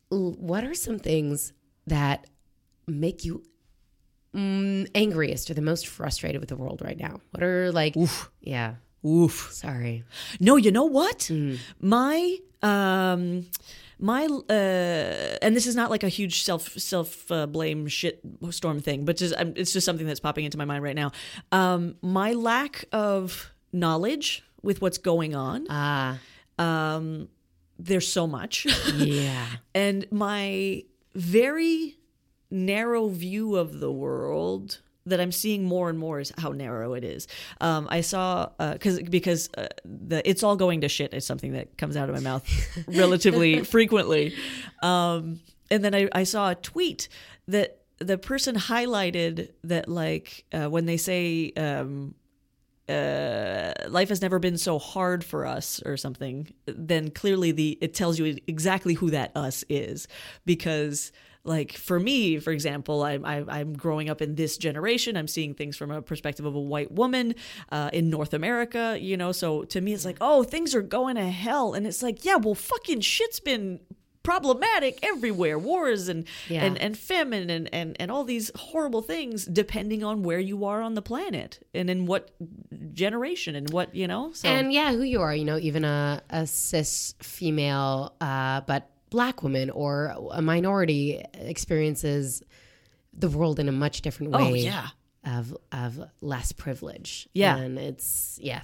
[0.10, 1.54] What are some things
[1.88, 2.26] that
[2.88, 3.44] make you
[4.36, 7.22] mm, angriest or the most frustrated with the world right now?
[7.32, 8.30] What are like, Oof.
[8.42, 9.50] yeah, Oof.
[9.52, 10.04] sorry.
[10.40, 11.20] No, you know what?
[11.20, 11.60] Mm.
[11.80, 13.46] My um
[14.02, 18.80] my uh and this is not like a huge self self uh, blame shit storm
[18.80, 21.12] thing, but just um, it's just something that's popping into my mind right now.
[21.52, 25.68] Um my lack of knowledge with what's going on.
[25.70, 26.20] Ah,
[26.58, 27.30] Um
[27.80, 28.68] there's so much.
[28.96, 29.46] yeah.
[29.76, 30.84] and my
[31.16, 31.98] very
[32.50, 37.04] narrow view of the world that I'm seeing more and more is how narrow it
[37.04, 37.28] is.
[37.60, 41.78] Um, I saw because because uh, the it's all going to shit is something that
[41.78, 42.48] comes out of my mouth
[42.88, 44.36] relatively frequently,
[44.82, 45.40] um,
[45.70, 47.10] and then I, I saw a tweet
[47.48, 52.16] that the person highlighted that like uh, when they say um,
[52.90, 57.94] uh, life has never been so hard for us or something then clearly the it
[57.94, 60.08] tells you exactly who that us is
[60.46, 61.12] because
[61.44, 65.18] like for me for example I, I, i'm growing up in this generation.
[65.18, 67.36] I'm seeing things from a perspective of a white woman
[67.72, 69.32] uh, in north america you know?
[69.32, 71.74] So to me it's like oh things are going to hell.
[71.74, 73.80] And it's like yeah well fucking shit's been
[74.24, 75.58] problematic everywhere.
[75.58, 76.64] Wars and Yeah.
[76.66, 80.80] and, and famine and, and and all these horrible things depending on where you are
[80.84, 82.30] on the planet and in what
[82.94, 84.32] generation and what you know?
[84.34, 88.90] So and yeah, who you are, you know, even a, a cis female, uh, but
[89.12, 92.42] black woman or a minority experiences
[93.14, 94.42] the world in a much different way.
[94.42, 94.88] oh yeah
[95.24, 97.30] Of, of less privilege.
[97.34, 97.58] Yeah.
[97.58, 98.62] And it's, yeah.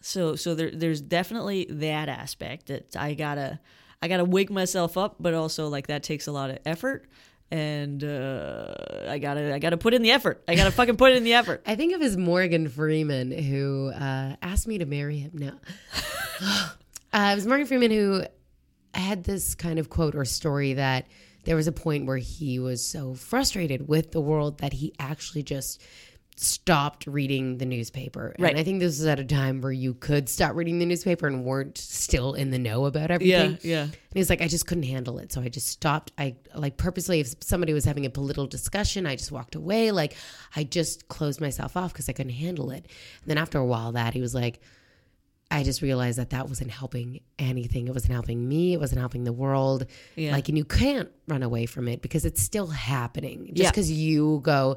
[0.00, 3.58] So so there there's definitely that aspect that I gotta
[4.00, 7.08] I gotta wake myself up, but also like that takes a lot of effort,
[7.50, 8.74] and uh,
[9.08, 10.44] I gotta I gotta put in the effort.
[10.46, 11.62] I gotta fucking put in the effort.
[11.66, 15.32] I think of as Morgan Freeman who uh, asked me to marry him.
[15.34, 15.48] No,
[16.40, 18.22] uh, it was Morgan Freeman who
[18.94, 21.06] had this kind of quote or story that
[21.44, 25.42] there was a point where he was so frustrated with the world that he actually
[25.42, 25.82] just
[26.36, 28.34] stopped reading the newspaper.
[28.38, 28.50] Right.
[28.50, 31.26] And I think this was at a time where you could stop reading the newspaper
[31.26, 33.58] and weren't still in the know about everything.
[33.60, 33.82] Yeah, yeah.
[33.82, 35.32] And he's like, I just couldn't handle it.
[35.32, 36.12] So I just stopped.
[36.16, 39.90] I like purposely, if somebody was having a political discussion, I just walked away.
[39.90, 40.16] Like
[40.54, 42.86] I just closed myself off because I couldn't handle it.
[43.22, 44.60] And then after a while, that he was like,
[45.50, 47.88] I just realized that that wasn't helping anything.
[47.88, 48.74] It wasn't helping me.
[48.74, 49.86] It wasn't helping the world.
[50.14, 50.32] Yeah.
[50.32, 53.46] Like, and you can't run away from it because it's still happening.
[53.54, 53.70] Just Yeah.
[53.70, 54.76] because you go,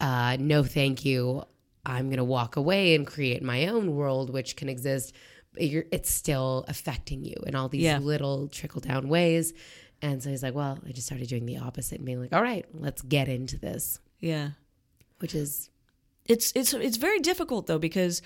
[0.00, 1.42] uh, no, thank you.
[1.84, 5.12] I'm going to walk away and create my own world, which can exist.
[5.52, 7.98] but You're, it's still affecting you in all these Yeah.
[7.98, 9.54] little trickle down ways.
[10.02, 12.42] And so he's like, well, I just started doing the opposite and being like, all
[12.42, 14.50] right, let's get into this, Yeah.
[15.18, 15.70] which is
[16.26, 18.20] It's it's it's very difficult though because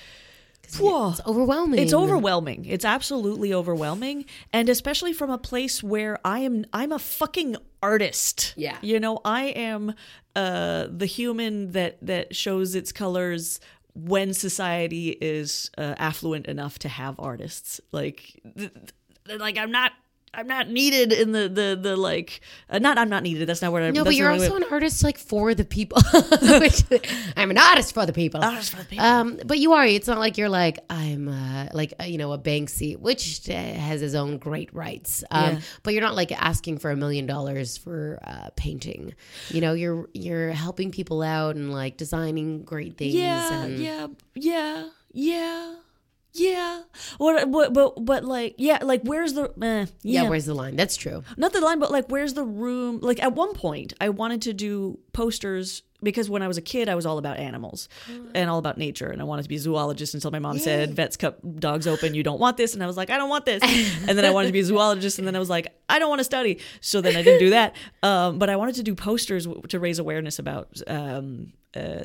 [0.78, 1.11] Whoa.
[1.11, 1.80] it's overwhelming.
[1.80, 2.64] It's overwhelming.
[2.64, 6.64] It's absolutely overwhelming, and especially from a place where I am.
[6.72, 8.54] I'm a fucking artist.
[8.56, 8.76] Yeah.
[8.80, 9.94] You know, I am
[10.36, 13.61] uh, the human that that shows its colors
[13.94, 17.80] when society is uh, affluent enough to have artists.
[17.92, 18.70] Like, th-
[19.26, 19.92] th- like I'm not.
[20.33, 22.41] I'm not needed in the the the like.
[22.68, 23.49] Uh, not I'm not needed.
[23.49, 23.91] That's not what I.
[23.91, 26.01] No, but you're also way- an artist like for the people.
[26.43, 26.85] Which,
[27.37, 28.43] I'm an artist for the people.
[28.43, 29.05] Artist for the people.
[29.05, 29.85] Um, but you are.
[29.85, 33.55] It's not like you're like I'm uh, like uh, you know a Banksy, which uh,
[33.55, 35.24] has his own great rights.
[35.33, 35.61] Um, Yeah.
[35.83, 39.14] But you're not like asking for a million dollars for uh, painting.
[39.49, 43.14] You know, you're you're helping people out and like designing great things.
[43.14, 45.74] Yeah, and, yeah, yeah, yeah,
[46.33, 46.83] yeah.
[47.18, 50.22] What, but, but, but, like, yeah, like, where's the, eh, yeah.
[50.22, 50.76] yeah, Where's the line?
[50.76, 51.22] That's true.
[51.37, 53.01] not the line, but like, where's the room?
[53.01, 56.89] Like, at one point, I wanted to do posters because when I was a kid,
[56.89, 57.89] I was all about animals
[58.35, 60.95] and all about nature, and I wanted to be a zoologist until my mom said,
[60.95, 62.14] "Vets cut dogs open.
[62.14, 63.62] You don't want this," and I was like, "I don't want this."
[64.09, 66.09] and then I wanted to be a zoologist, and then I was like, "I don't
[66.09, 67.74] want to study." So then I didn't do that.
[68.03, 72.03] Um, but I wanted to do posters w- to raise awareness about um, uh,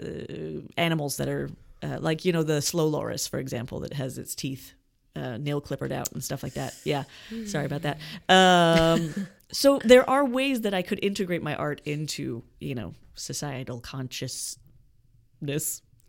[0.77, 1.49] animals that are
[1.85, 4.73] uh, like you know the slow loris, for example, that has its teeth
[5.15, 6.73] uh, nail clippered out and stuff like that.
[6.83, 7.03] Yeah,
[7.45, 7.99] sorry about that.
[8.27, 13.79] Um, so there are ways that I could integrate my art into you know societal
[13.79, 14.57] consciousness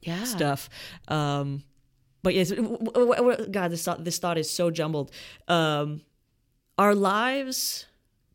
[0.02, 0.24] Yeah.
[0.24, 0.68] stuff.
[1.08, 1.62] Um,
[2.22, 5.10] but yes, w- w- w- God, this thought, this thought is so jumbled.
[5.48, 6.02] Um,
[6.78, 7.86] our lives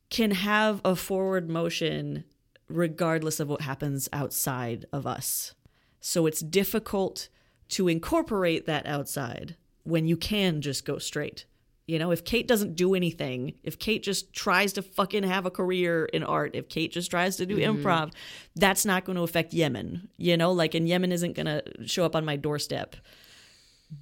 [0.10, 2.24] can have a forward motion
[2.70, 5.54] regardless of what happens outside of us.
[6.02, 7.30] So it's difficult
[7.70, 11.46] to incorporate that outside when you can just go straight.
[11.88, 15.52] You know, if Kate doesn't do anything, if Kate just tries to fucking have a
[15.52, 17.86] career in art, if Kate just tries to do mm-hmm.
[17.86, 18.14] improv,
[18.56, 20.10] that's not going to affect Yemen.
[20.18, 22.96] You know, like, and Yemen isn't going to show up on my doorstep.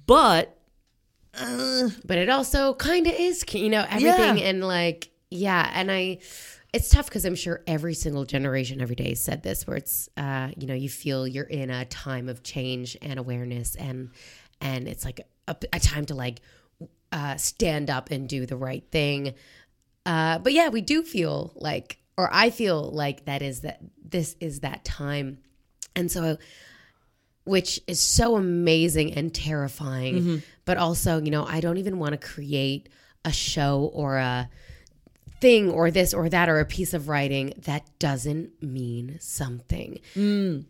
[0.06, 0.56] But
[1.34, 4.44] uh, but it also kind of is you know everything Yeah.
[4.44, 6.18] and like yeah and i
[6.72, 10.48] it's tough because i'm sure every single generation every day said this where it's uh
[10.56, 14.10] you know you feel you're in a time of change and awareness and
[14.60, 16.40] and it's like a, a time to like
[17.12, 19.34] uh stand up and do the right thing
[20.06, 24.36] uh but yeah we do feel like or i feel like that is that this
[24.40, 25.38] is that time
[25.96, 26.36] and so
[27.44, 30.14] which is so amazing and terrifying.
[30.14, 30.36] Mm-hmm.
[30.64, 32.88] But also, you know, I don't even want to create
[33.24, 34.48] a show or a
[35.40, 39.98] thing or this or that or a piece of writing that doesn't mean something.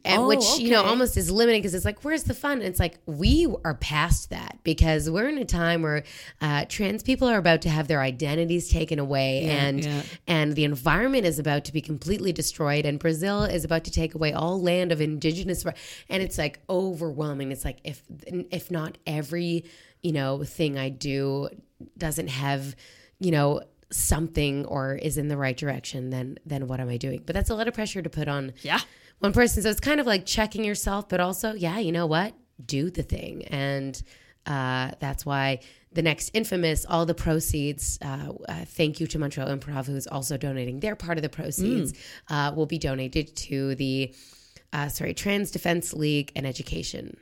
[0.05, 2.59] And Oh, which, you know, almost is limiting because it's like, where's the fun?
[2.59, 6.05] And it's like, we are past that because we're in a time where
[6.41, 10.03] uh, trans people are about to have their identities taken away and yeah.
[10.27, 14.15] and the environment is about to be completely destroyed and brazil is about to take
[14.15, 15.65] away all land of indigenous
[16.09, 19.65] and it's like overwhelming it's like if if not every
[20.03, 21.49] you know thing i do
[21.99, 22.77] doesn't have
[23.19, 23.63] you know
[23.93, 27.23] something or is in the right direction, then then what am I doing?
[27.27, 28.81] But that's a lot of pressure to put on Yeah.
[29.19, 29.63] one person.
[29.63, 32.35] So it's kind of like checking yourself, but also, yeah, you know what?
[32.65, 33.45] Do the thing.
[33.47, 34.01] And
[34.47, 35.61] uh, that's why
[35.93, 40.37] the next infamous, all the proceeds, uh, uh, thank you to Montreal Improv, who's also
[40.37, 41.93] donating their part of the proceeds,
[42.29, 44.15] uh, will be donated to the,
[44.73, 47.17] uh, sorry, Trans Defense League and Education.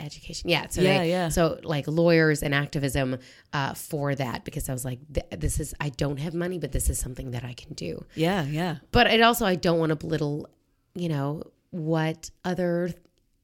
[0.00, 0.66] Education, yeah.
[0.68, 1.28] So Yeah, yeah.
[1.28, 3.18] So like lawyers and activism
[3.52, 6.72] uh, for that because I was like, th- this is I don't have money, but
[6.72, 8.76] this is something that I can do Yeah, yeah.
[8.92, 10.48] but it also I don't want to belittle,
[10.94, 12.92] you know, what other,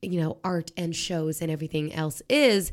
[0.03, 2.73] you know, art and shows and everything else is,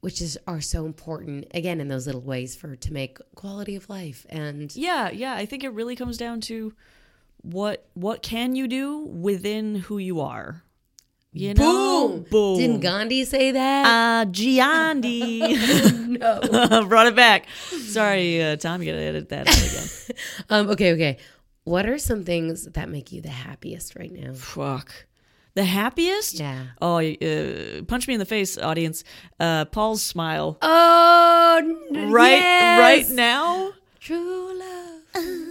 [0.00, 3.88] which is are so important again in those little ways for to make quality of
[3.88, 5.34] life and Yeah, yeah.
[5.34, 6.72] I think it really comes down to
[7.42, 10.62] what what can you do within who you are.
[11.34, 12.24] You know?
[12.30, 12.58] Boom.
[12.58, 13.86] Didn't Gandhi say that?
[13.86, 16.18] Uh, Giandi.
[16.18, 16.84] no.
[16.88, 17.46] Brought it back.
[17.70, 20.18] Sorry, uh, Tom, you gotta edit that out again.
[20.50, 21.18] um, okay, okay.
[21.64, 24.34] What are some things that make you the happiest right now?
[24.34, 25.06] Fuck.
[25.54, 26.34] The happiest?
[26.38, 26.66] Yeah.
[26.80, 29.04] Oh, uh, punch me in the face, audience.
[29.40, 30.58] Uh, Paul's smile.
[30.60, 33.72] Oh, right, right now.
[34.00, 35.48] True love.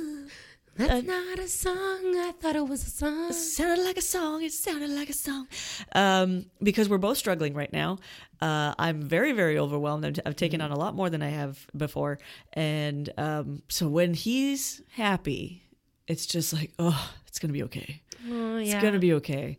[0.88, 2.16] That's not a song.
[2.18, 3.30] I thought it was a song.
[3.30, 4.44] It sounded like a song.
[4.44, 5.48] It sounded like a song.
[5.94, 7.98] Um, because we're both struggling right now.
[8.42, 10.06] Uh, I'm very, very overwhelmed.
[10.06, 12.18] I've, I've taken on a lot more than I have before,
[12.54, 15.64] and um, so when he's happy,
[16.08, 18.02] it's just like, oh, it's gonna be okay.
[18.30, 19.58] Oh, It's gonna be okay.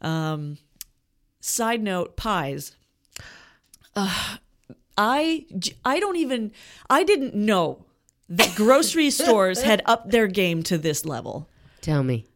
[0.00, 0.56] Um,
[1.40, 2.74] side note: pies.
[3.94, 4.36] Uh,
[4.96, 5.44] I
[5.84, 6.52] I don't even
[6.88, 7.84] I didn't know
[8.36, 11.48] that grocery stores had upped their game to this level.
[11.80, 12.26] Tell me.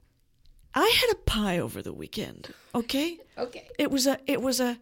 [0.74, 2.52] I had a pie over the weekend.
[2.74, 3.66] Okay, Okay.
[3.78, 4.78] it was a it was a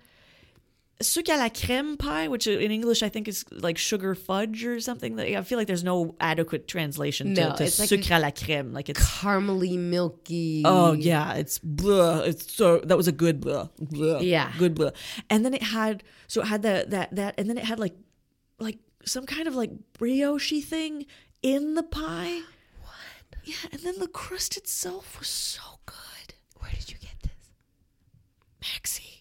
[1.02, 4.80] sucre à la crème pie, which in English I think is like sugar fudge or
[4.80, 5.18] something.
[5.20, 8.30] I feel like there's no adequate translation to, No, to it's like sucre à la
[8.30, 8.72] crème.
[8.72, 10.62] Like it's Caramely, milky.
[10.64, 12.20] oh yeah, it's blah.
[12.20, 13.68] It's so that was a good blah.
[13.78, 14.52] blah Yeah.
[14.58, 14.90] good blah.
[15.30, 17.94] And then it had so it had that that that, and then it had like
[18.58, 21.06] like some kind of like brioche thing
[21.42, 22.40] in the pie.
[22.80, 23.44] What?
[23.44, 26.34] Yeah, and then the crust itself was so good.
[26.58, 27.32] Where did you get this?
[28.62, 29.20] Maxi.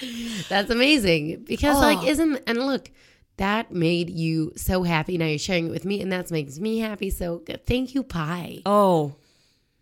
[0.48, 2.06] That's amazing because, like, oh.
[2.06, 2.90] isn't and look,
[3.36, 5.18] that made you so happy.
[5.18, 7.10] Now you're sharing it with me, and that makes me happy.
[7.10, 7.64] So good.
[7.66, 8.62] thank you, Pie.
[8.66, 9.14] Oh,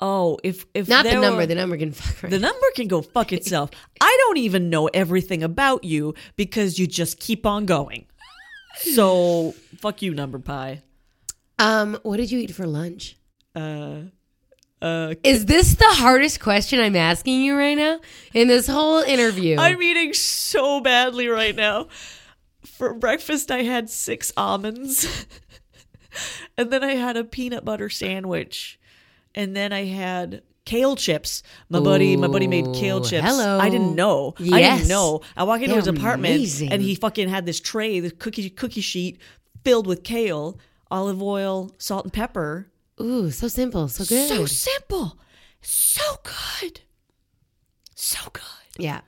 [0.01, 1.37] oh, if if Not the number.
[1.39, 2.31] were- the number can fuck right.
[2.31, 3.71] the number can go fuck itself.
[4.01, 8.07] I don't even know everything about you because you just keep on going.
[8.79, 10.83] So fuck you, number pie.
[11.59, 13.17] um, what did you eat for lunch?
[13.55, 14.01] Uh,
[14.83, 18.01] uh, Is this the hardest question I'm asking you right now
[18.35, 19.57] in this whole interview?
[19.59, 21.89] I'm eating so badly right now.
[22.67, 25.27] For breakfast, I had six almonds,
[26.59, 28.79] and then I had a peanut butter sandwich,
[29.37, 31.43] and then I had kale chips.
[31.69, 33.25] My buddy, my buddy made kale chips.
[33.25, 33.59] hello.
[33.61, 34.35] I didn't know.
[34.39, 34.55] Yes.
[34.55, 35.21] I didn't know.
[35.37, 36.73] I walk into They're his apartment, amazing.
[36.73, 39.19] and he fucking had this tray, this cookie cookie sheet
[39.65, 40.59] filled with kale,
[40.91, 42.69] olive oil, salt and pepper.
[43.01, 44.29] Ooh, so simple, so good.
[44.29, 45.19] So simple,
[45.61, 46.81] so good,
[47.95, 48.43] so good.
[48.79, 49.03] yeah,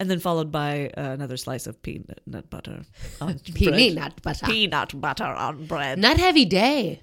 [0.00, 2.82] and then followed by uh, another slice of peanut nut butter
[3.20, 3.94] on peanut bread.
[3.94, 4.46] nut butter.
[4.46, 5.98] Peanut butter on bread.
[5.98, 7.02] Not heavy day.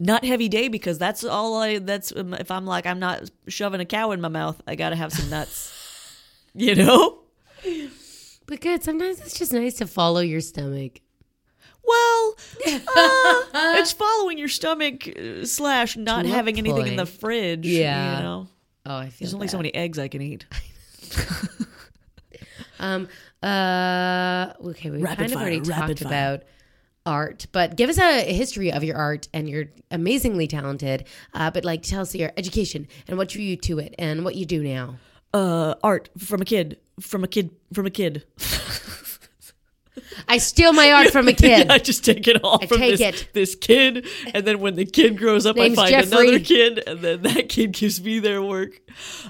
[0.00, 1.78] Not heavy day because that's all I.
[1.78, 4.60] That's um, if I'm like I'm not shoving a cow in my mouth.
[4.66, 5.74] I gotta have some nuts.
[6.54, 7.18] you know.
[8.46, 8.82] But good.
[8.84, 11.00] Sometimes it's just nice to follow your stomach.
[11.84, 12.34] Well,
[12.66, 13.42] uh,
[13.78, 17.66] it's following your stomach uh, slash not To having anything in the fridge.
[17.66, 18.18] Yeah.
[18.18, 18.48] you know.
[18.86, 20.46] Oh, I feel There's only so many eggs I can eat.
[22.80, 23.08] Um.
[23.42, 24.52] Uh.
[24.64, 24.90] Okay.
[24.90, 26.08] We Rapid kind of fire, already talked fire.
[26.08, 26.42] about
[27.06, 31.06] art, but give us a history of your art, and you're amazingly talented.
[31.34, 34.34] Uh, but like, tell us your education and what drew you to it, and what
[34.34, 34.96] you do now.
[35.32, 38.24] Uh, art from a kid, from a kid, from a kid.
[40.28, 41.70] I steal my art from a kid.
[41.70, 43.28] I just take it all I from take this, it.
[43.32, 46.28] this kid, and then when the kid grows up, Name's I find Jeffrey.
[46.28, 48.80] another kid, and then that kid gives me their work.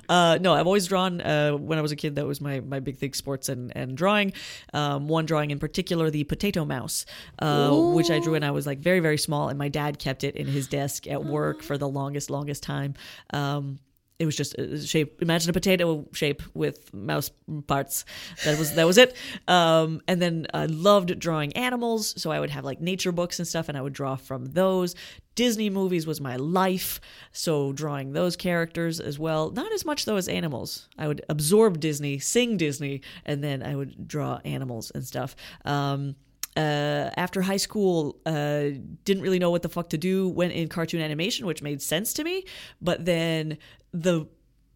[0.09, 1.21] Uh, no, I've always drawn.
[1.21, 3.97] Uh, when I was a kid, that was my, my big thing: sports and and
[3.97, 4.33] drawing.
[4.75, 7.07] Um, one drawing in particular, the potato mouse,
[7.39, 10.25] uh, which I drew when I was like very very small, and my dad kept
[10.25, 12.95] it in his desk at work for the longest longest time.
[13.31, 13.79] Um,
[14.19, 15.23] it was just a shape.
[15.23, 17.31] Imagine a potato shape with mouse
[17.67, 18.05] parts.
[18.45, 19.17] That was that was it.
[19.47, 23.47] Um, and then I loved drawing animals, so I would have like nature books and
[23.47, 24.95] stuff, and I would draw from those.
[25.37, 27.01] Disney movies was my life,
[27.31, 29.51] so drawing those characters as well.
[29.51, 30.89] Not as much though as animals.
[30.99, 35.37] I would absorb Disney, sing Disney, and then I would draw animals and stuff.
[35.65, 36.17] Um,
[36.59, 38.65] uh, after high school, uh,
[39.05, 40.29] didn't really know what the fuck to do.
[40.29, 42.45] Went in cartoon animation, which made sense to me.
[42.83, 43.59] But then
[43.93, 44.27] the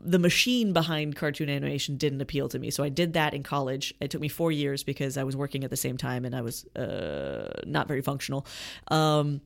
[0.04, 2.70] the machine behind cartoon animation didn't appeal to me.
[2.70, 3.94] So I did that in college.
[4.00, 6.40] It took me four years because I was working at the same time and I
[6.40, 8.46] was uh, not very functional.
[8.88, 9.40] Um,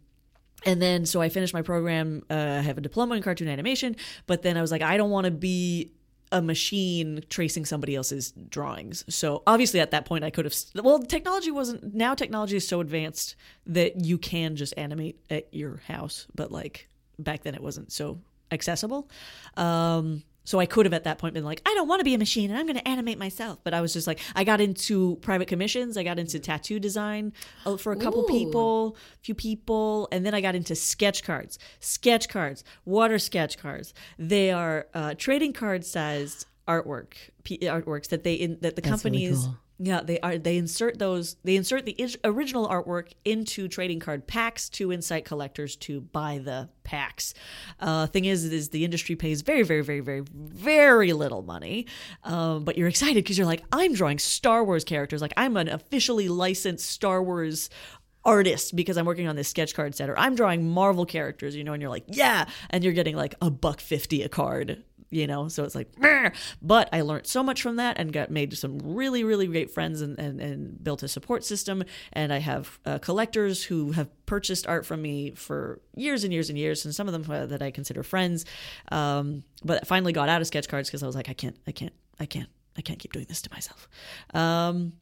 [0.65, 2.23] and then so I finished my program.
[2.31, 5.11] Uh, I have a diploma in cartoon animation, but then I was like, I don't
[5.11, 5.93] want to be
[6.33, 9.05] a machine tracing somebody else's drawings.
[9.09, 12.81] So obviously at that point I could have well technology wasn't now technology is so
[12.81, 17.93] advanced that you can just animate at your house, but like back then it wasn't
[17.93, 18.19] so
[18.51, 19.09] accessible.
[19.57, 22.15] Um so I could have at that point been like, I don't want to be
[22.15, 23.59] a machine and I'm going to animate myself.
[23.65, 25.97] But I was just like, I got into private commissions.
[25.97, 27.33] I got into tattoo design
[27.67, 28.29] uh, for a couple Ooh.
[28.29, 30.09] people, few people.
[30.13, 31.59] And then I got into sketch cards.
[31.81, 33.93] Sketch cards, water sketch cards.
[34.19, 39.05] They are uh, trading card sized artwork, p- artworks that they, in, that the That's
[39.05, 39.45] really companies.
[39.47, 39.59] cool.
[39.79, 40.39] Yeah, they are.
[40.39, 41.37] They insert those.
[41.45, 46.71] They insert the original artwork into trading card packs to incite collectors to buy the
[46.83, 47.35] packs.
[47.79, 51.87] Uh, thing is, is the industry pays very, very, very, very, very little money,
[52.25, 55.21] um, but you're excited because you're like, I'm drawing Star Wars characters.
[55.21, 57.69] Like I'm an officially licensed Star Wars
[58.25, 61.55] artist because I'm working on this sketch card set, or I'm drawing Marvel characters.
[61.55, 64.83] You know, and you're like, yeah, and you're getting like a buck fifty a card
[65.17, 68.31] you know so it's like "Meh." but i learned so much from that and got
[68.31, 71.83] made some really really great friends and, and, and built a support system.
[72.13, 76.51] And i have uh, collectors who have purchased art from me for years and years
[76.51, 78.45] and years and some of them uh, that i consider friends.
[78.93, 81.73] Um, but finally got out of sketch cards because i was like i can't i
[81.73, 83.89] can't i can't i can't keep doing this to myself.
[84.35, 84.93] Um,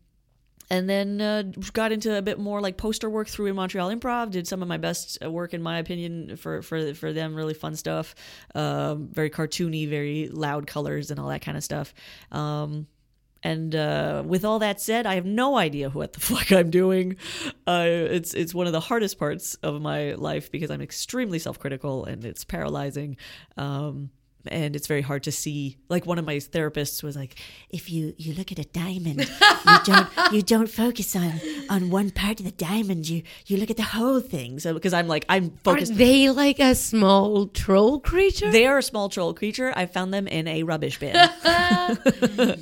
[0.70, 1.42] and then uh,
[1.72, 4.30] got into a bit more like poster work through in Montreal Improv.
[4.30, 7.34] Did some of my best uh, work, in my opinion, for for for them.
[7.34, 8.14] Really fun stuff.
[8.54, 11.92] Um, very cartoony, very loud colors and all that kind of stuff.
[12.32, 12.86] Um,
[13.42, 17.16] and uh, with all that said, I have no idea what the fuck I'm doing.
[17.66, 21.58] Uh, it's it's one of the hardest parts of my life because I'm extremely self
[21.58, 23.18] critical and it's paralyzing.
[23.56, 24.10] Um,
[24.46, 25.76] and it's very hard to see.
[25.88, 27.36] Like one of my therapists was like,
[27.70, 32.10] if you you look at a diamond, you don't you don't focus on on one
[32.10, 33.08] part of the diamond.
[33.08, 34.58] You you look at the whole thing.
[34.60, 38.50] so because I'm like I'm focused Are they like a small troll creature?
[38.50, 39.72] They are a small troll creature.
[39.74, 41.16] I found them in a rubbish bin.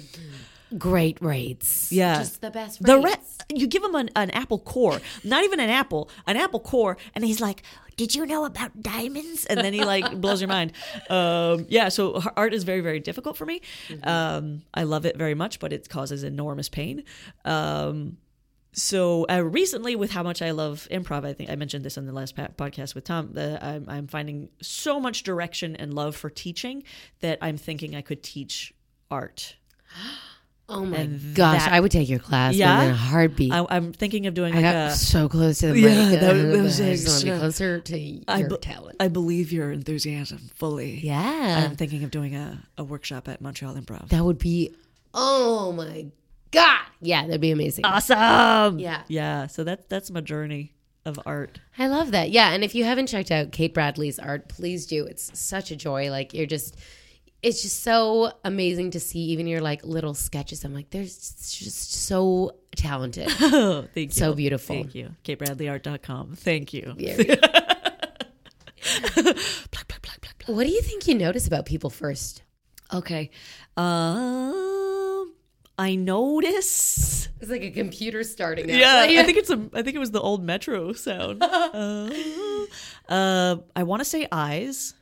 [0.79, 1.93] Great rates.
[1.93, 2.17] Yeah.
[2.19, 3.39] Just the best the rates.
[3.51, 6.97] re- you give him an, an apple core, not even an apple, an apple core,
[7.15, 7.63] and he's like,
[7.97, 9.47] Did you know about diamonds?
[9.47, 10.73] and then he like blows your mind.
[11.11, 13.61] Um, yeah, so art is very very difficult for me.
[13.89, 14.09] Mm-hmm.
[14.09, 17.05] Um, I love it very much, but it causes enormous pain.
[17.45, 18.19] Um,
[18.75, 22.07] so uh, recently, with how much I love improv, I think I mentioned this on
[22.07, 23.31] the last pa- podcast with Tom.
[23.35, 26.83] That I'm, I'm finding so much direction and love for teaching
[27.21, 28.73] that I'm thinking I could teach
[29.11, 29.57] art.
[30.75, 32.83] Oh my And gosh, that- I would take your class Yeah?
[32.85, 33.53] in a heartbeat.
[33.53, 34.91] I, I, I'm thinking of doing got like a.
[34.95, 36.21] so close to the Yeah, mic.
[36.21, 38.97] that- uh, that was I just want to be closer to your be- talent.
[39.01, 41.01] I believe your enthusiasm fully.
[41.01, 44.09] yeah, I'm thinking of doing a, a workshop at Montreal Improv.
[44.09, 44.75] that would be.
[45.15, 46.07] Oh my
[46.51, 46.81] god!
[47.01, 47.85] Yeah, that'd be amazing.
[47.85, 48.79] awesome.
[48.79, 49.03] Yeah.
[49.09, 49.47] Yeah.
[49.49, 50.73] So that that's my journey
[51.05, 51.59] of art.
[51.79, 52.31] I love that.
[52.31, 55.05] Yeah, and if you haven't checked out Kate Bradley's art, please do.
[55.05, 56.11] It's such a joy.
[56.11, 56.77] Like you're just
[57.43, 60.65] it's just so amazing to see even your like little sketches.
[60.65, 61.17] I'm like, there's
[61.51, 63.29] just so talented.
[63.41, 64.21] Oh, thank you.
[64.21, 64.77] So beautiful.
[64.77, 65.11] Thank you.
[65.25, 66.37] KateBradleyArt.com.
[66.37, 66.95] Thank you.
[66.97, 67.35] There we go.
[70.47, 72.43] what do you think you notice about people first?
[72.93, 73.31] Okay.
[73.77, 75.33] Um,
[75.79, 77.29] I notice.
[77.41, 78.77] It's like a computer starting up.
[78.77, 79.69] Yeah, I think it's a.
[79.73, 81.43] I think it was the old Metro sound.
[81.43, 82.11] uh,
[83.09, 84.95] uh, I want to say eyes.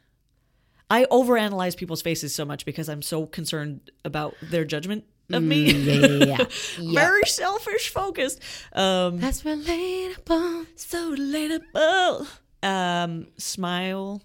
[0.90, 5.70] I overanalyze people's faces so much because I'm so concerned about their judgment of me.
[5.70, 6.46] yeah, yeah, yeah.
[6.80, 7.00] yeah.
[7.00, 8.40] Very selfish focused.
[8.72, 10.66] Um, That's relatable.
[10.76, 12.26] so relatable.
[12.62, 14.22] Um, smile.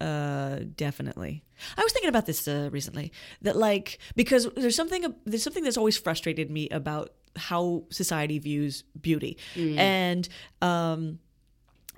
[0.00, 1.44] Uh, definitely.
[1.76, 3.12] I was thinking about this uh, recently.
[3.42, 8.82] That like because there's something there's something that's always frustrated me about how society views
[9.00, 10.28] beauty, and
[10.60, 11.18] um,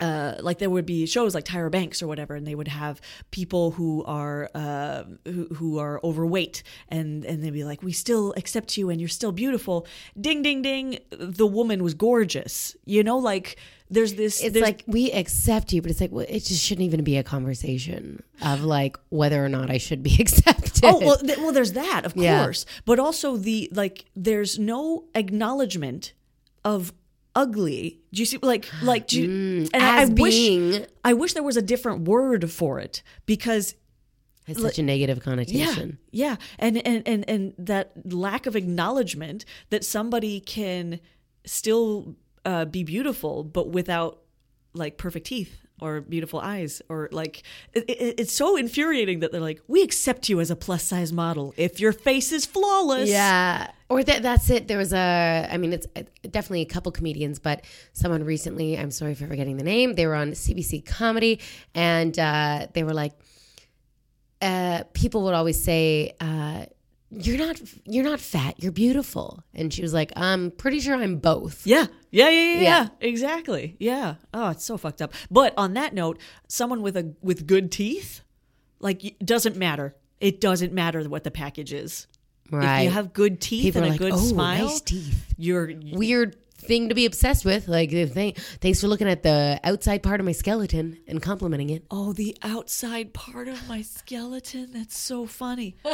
[0.00, 3.00] uh, like there would be shows like Tyra Banks or whatever, and they would have
[3.30, 8.34] people who are uh, who, who are overweight, and and they'd be like, "We still
[8.36, 9.86] accept you, and you're still beautiful."
[10.20, 10.98] Ding, ding, ding.
[11.10, 12.74] The woman was gorgeous.
[12.84, 13.56] You know, like
[13.88, 14.42] there's this.
[14.42, 17.16] It's there's- like we accept you, but it's like well, it just shouldn't even be
[17.16, 20.84] a conversation of like whether or not I should be accepted.
[20.84, 22.42] Oh well, th- well, there's that, of Yeah.
[22.42, 26.14] course, but also the like, there's no acknowledgement
[26.64, 26.92] of
[27.34, 28.00] ugly.
[28.12, 31.42] Do you see, like, like, do you, and I, I as wish, I wish there
[31.42, 33.74] was a different word for it because
[34.46, 35.98] has such a negative yeah, connotation.
[36.10, 41.00] yeah, and and and and that lack of acknowledgement that somebody can
[41.46, 44.20] still uh, be beautiful, but without
[44.74, 49.40] like perfect teeth or beautiful eyes or like it, it, it's so infuriating that they're
[49.40, 53.08] like, we accept you as a plus size model if your face is flawless.
[53.08, 53.70] Yeah.
[53.88, 54.68] Or that that's it.
[54.68, 55.86] There was a I mean it's
[56.22, 60.14] definitely a couple comedians, but someone recently, I'm sorry for forgetting the name, they were
[60.14, 61.40] on CBC comedy
[61.74, 63.12] and uh, they were like
[64.40, 66.66] uh, people would always say uh,
[67.20, 69.42] you're not you're not fat, you're beautiful.
[69.54, 71.66] And she was like, I'm pretty sure I'm both.
[71.66, 71.86] Yeah.
[72.10, 72.88] Yeah, yeah, yeah, yeah, Yeah.
[73.00, 73.76] Exactly.
[73.78, 74.14] Yeah.
[74.32, 75.12] Oh, it's so fucked up.
[75.30, 78.20] But on that note, someone with a with good teeth,
[78.80, 79.96] like doesn't matter.
[80.20, 82.06] It doesn't matter what the package is.
[82.50, 82.80] Right.
[82.80, 85.34] If you have good teeth people and a like, good oh, smile, nice teeth.
[85.36, 87.68] you're Weird thing to be obsessed with.
[87.68, 91.84] Like th- thanks for looking at the outside part of my skeleton and complimenting it.
[91.90, 94.72] oh, the outside part of my skeleton.
[94.72, 95.76] That's so funny.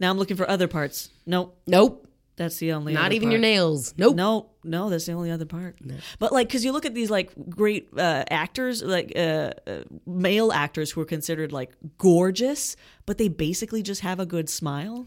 [0.00, 1.10] now I'm looking for other parts.
[1.26, 1.56] Nope.
[1.66, 2.04] Nope.
[2.36, 3.32] That's the only Not even part.
[3.32, 3.94] your nails.
[3.98, 4.14] Nope.
[4.14, 5.76] No, no, that's the only other part.
[6.20, 10.52] But like, because you look at these like great uh, actors, like uh, uh, male
[10.52, 12.76] actors who are considered like gorgeous,
[13.06, 15.06] but they basically just have a good smile.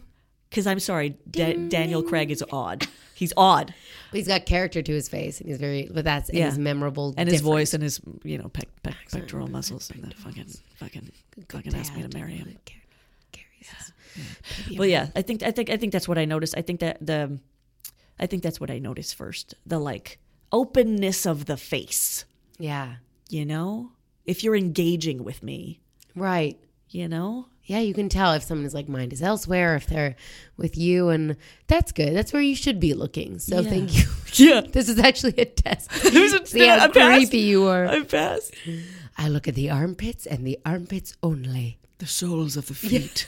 [0.50, 2.86] Because I'm sorry, Da- Daniel Craig is odd.
[3.14, 3.72] He's odd,
[4.10, 5.88] But he's got character to his face, and he's very.
[5.90, 6.46] But that's Yeah.
[6.46, 10.14] he's memorable, and his voice and his you know pec- pec- pectoral muscles and the
[10.16, 11.10] fucking fucking
[11.48, 12.46] fucking asked me to marry him.
[12.66, 12.76] Car-
[13.32, 13.91] carries his-
[14.76, 16.54] But yeah, I think I think I think that's what I noticed.
[16.56, 17.38] I think that the
[18.20, 19.54] I think that's what I noticed first.
[19.66, 20.18] The like
[20.52, 22.24] openness of the face.
[22.58, 22.96] Yeah.
[23.30, 23.92] You know,
[24.26, 25.80] if you're engaging with me,
[26.14, 26.58] Right.
[26.90, 30.16] you know, Yeah, you can tell if someone is like mind is elsewhere, if they're
[30.56, 31.36] with you, and
[31.68, 32.12] that's good.
[32.14, 33.38] That's where you should be looking.
[33.38, 33.70] So Yeah.
[33.70, 34.04] thank you.
[34.34, 34.60] Yeah.
[34.72, 35.90] this is actually a test.
[36.12, 36.94] There's a- See how I passed.
[37.30, 37.86] creepy you are.
[37.86, 38.54] I passed.
[39.16, 41.78] I look at the armpits and the armpits only.
[41.98, 43.26] The soles of the feet.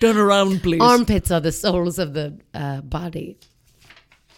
[0.00, 0.80] Turn around, please.
[0.80, 3.38] Armpits are the soles of the uh, body.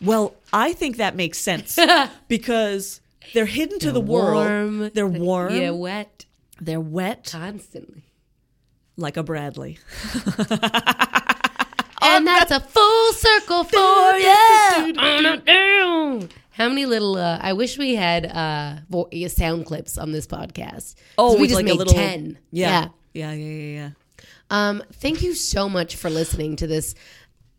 [0.00, 1.78] well, I think that makes sense
[2.28, 3.00] because
[3.32, 4.78] they're hidden to the Warm.
[4.80, 4.94] world.
[4.94, 5.54] They're warm.
[5.54, 6.26] Yeah, wet
[6.60, 8.02] They're wet constantly.
[8.96, 9.78] like a Bradley.
[12.04, 13.78] And that's a full circle for
[14.18, 14.34] you.
[16.50, 17.16] How many little?
[17.16, 20.96] Uh, I wish we had uh, vo- sound clips on this podcast.
[21.16, 22.38] Oh, we just like made a little ten.
[22.50, 22.88] Yeah.
[23.14, 23.90] Yeah, yeah, yeah, yeah.
[24.52, 26.94] Um, thank you so much for listening to this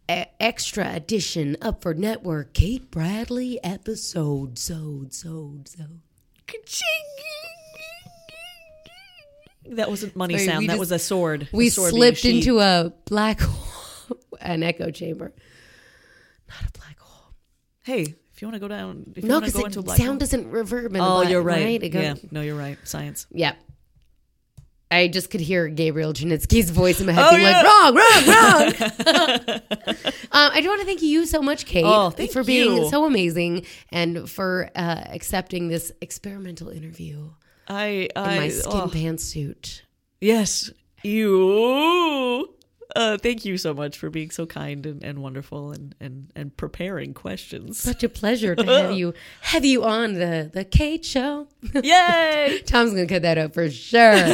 [0.10, 4.60] e- extra edition Upford network Kate Bradley episode.
[4.60, 5.86] So so so.
[9.72, 10.66] That wasn't money Sorry, sound.
[10.70, 11.48] That just- was a sword.
[11.52, 15.34] We A sword slipped into a black hole, an echo chamber.
[16.50, 17.34] Not a black hole.
[17.84, 18.02] Hey,
[18.34, 19.98] if you want to go down, if you No, because go into a the black
[19.98, 20.18] sound hole.
[20.18, 20.90] doesn't reverb.
[20.94, 21.82] In Oh, black, you're right.
[21.82, 22.78] It goes- yeah, no, you're right.
[22.84, 23.26] Science.
[23.32, 23.54] Yeah.
[24.94, 27.62] I just could hear Gabriel Janitsky's voice in my head Oh, being yeah.
[27.62, 29.62] like, wrong, wrong, wrong.
[30.32, 32.90] um, I do want to thank you so much, Kate, Oh, for being you.
[32.90, 37.30] so amazing and for uh, accepting this experimental interview
[37.68, 39.82] I, in my skin oh, pantsuit.
[40.22, 40.70] yes,
[41.04, 42.54] you.
[42.96, 46.56] Uh, thank you so much for being so kind and, and wonderful and, and, and
[46.58, 47.80] preparing questions.
[47.80, 51.48] Such a pleasure to have you have you on the the Kate show.
[51.74, 52.62] Yay!
[52.66, 54.34] Tom's gonna cut that out for sure.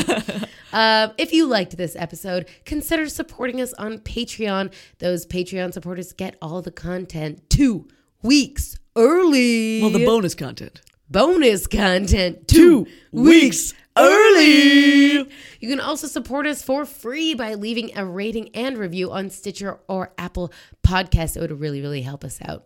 [0.73, 4.73] um, if you liked this episode, consider supporting us on Patreon.
[4.99, 7.87] Those Patreon supporters get all the content two
[8.21, 9.81] weeks early.
[9.81, 10.81] Well, the bonus content.
[11.09, 15.29] bonus content two, weeks early.
[15.59, 19.79] You can also support us for free by leaving a rating and review on Stitcher
[19.87, 20.51] or Apple
[20.83, 21.35] Podcasts.
[21.35, 22.65] It would really, really help us out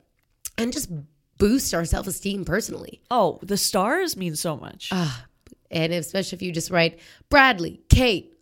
[0.58, 0.90] and just
[1.38, 3.02] boost our self esteem personally.
[3.10, 4.92] Oh, the stars mean so much.
[5.72, 8.38] And especially if you just write Bradley, Kate,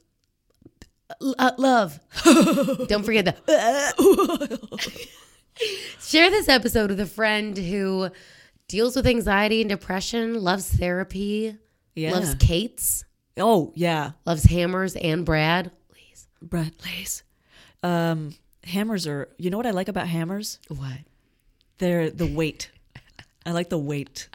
[1.19, 1.99] uh, love.
[2.87, 3.35] Don't forget the.
[6.01, 8.09] Share this episode with a friend who
[8.67, 11.57] deals with anxiety and depression, loves therapy,
[11.95, 12.11] yeah.
[12.11, 13.05] loves Kate's,
[13.37, 14.11] oh, yeah.
[14.25, 15.71] loves hammers and Brad.
[15.89, 16.27] Please.
[16.41, 17.23] Brad Lace.
[17.83, 19.29] Um, hammers are.
[19.37, 20.59] You know what I like about hammers?
[20.67, 20.99] What?
[21.79, 22.69] They're the weight.
[23.45, 24.29] I like the weight.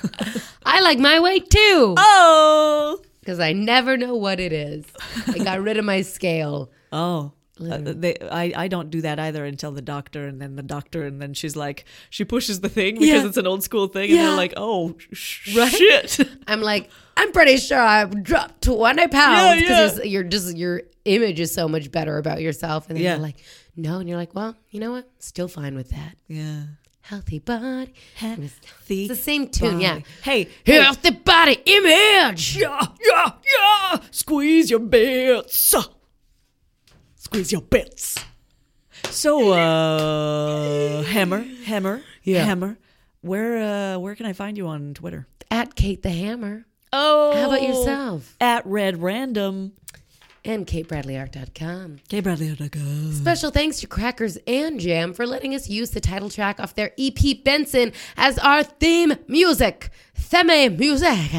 [0.66, 3.00] I like my weight too Oh.
[3.20, 4.84] because I never know what it is.
[5.26, 6.70] I got rid of my scale.
[6.92, 7.32] Oh.
[7.70, 11.04] Uh, they, I, I don't do that either until the doctor and then the doctor
[11.04, 13.26] and then she's like she pushes the thing because Yeah.
[13.26, 14.26] it's an old school thing and Yeah.
[14.28, 15.70] they're like oh sh- Right?
[15.72, 20.82] shit I'm like, I'm pretty sure I've dropped 20 pounds Yeah, because you're just your
[21.04, 22.88] image is so much better about yourself.
[22.88, 23.12] And then Yeah.
[23.14, 23.36] you're like,
[23.76, 25.08] no, and you're like, well, you know what?
[25.18, 26.16] Still fine with that.
[26.28, 26.62] yeah
[27.04, 27.92] Healthy body.
[28.14, 28.50] Healthy
[28.88, 29.98] It's the same tune, yeah.
[30.22, 32.56] hey hey Healthy body image.
[32.56, 35.74] yeah yeah yeah squeeze your bits
[37.22, 38.18] squeeze your bits
[39.10, 42.44] so uh hammer hammer Yeah.
[42.44, 42.76] hammer
[43.22, 45.28] Where uh, where can I find you on Twitter?
[45.48, 46.66] At Kate the Hammer.
[46.92, 48.34] Oh, How about yourself?
[48.40, 49.74] At Red Random.
[50.44, 52.00] And KateBradleyArt.com.
[52.08, 52.52] Okay, Bradley.
[52.56, 52.80] go.
[53.12, 56.90] Special thanks to Crackers and Jam for letting us use the title track off their
[56.98, 59.90] EP Benson as our theme music.
[60.16, 61.30] Theme music.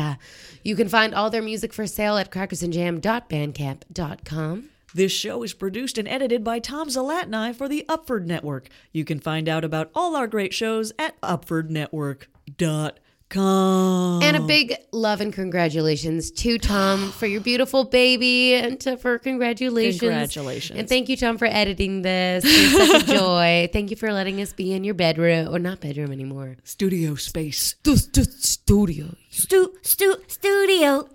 [0.64, 4.70] You can find all their music for sale at crackersandjam.bandcamp.com.
[4.96, 8.70] This show is produced and edited by Tom Zalatni for the Upford Network.
[8.92, 12.92] You can find out about all our great shows at upfordnetwork.com.
[13.36, 19.18] And a big love and congratulations to Tom for your beautiful baby and to, for
[19.18, 20.00] congratulations.
[20.00, 20.78] Congratulations.
[20.80, 22.46] And thank you, Tom, for editing this.
[22.46, 23.70] You're such a joy.
[23.74, 26.58] Thank you for letting us be in your bedroom, or not bedroom anymore.
[26.64, 27.76] studio space.
[27.80, 29.16] Stu- stu- Studio.
[29.32, 31.10] Stu, stu, studio.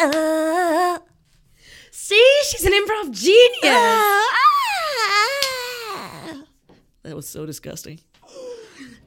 [0.00, 0.98] Uh,
[2.06, 3.60] See, she's an improv genius.
[7.02, 7.98] That was so disgusting.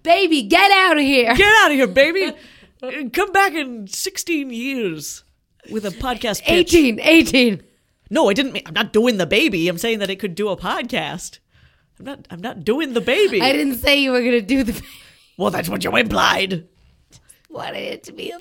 [0.03, 1.33] Baby, get out of here.
[1.33, 2.33] Get out of here, baby.
[3.13, 5.23] Come back in 16 years
[5.71, 6.73] with a podcast pitch.
[6.73, 7.63] 18, 18.
[8.09, 9.69] No, I didn't mean I'm not doing the baby.
[9.69, 11.39] I'm saying that it could do a podcast.
[11.99, 13.41] I'm not I'm not doing the baby.
[13.41, 14.81] I didn't say you were going to do the
[15.37, 16.67] well, that's what you implied.
[17.49, 18.39] wanted it to be a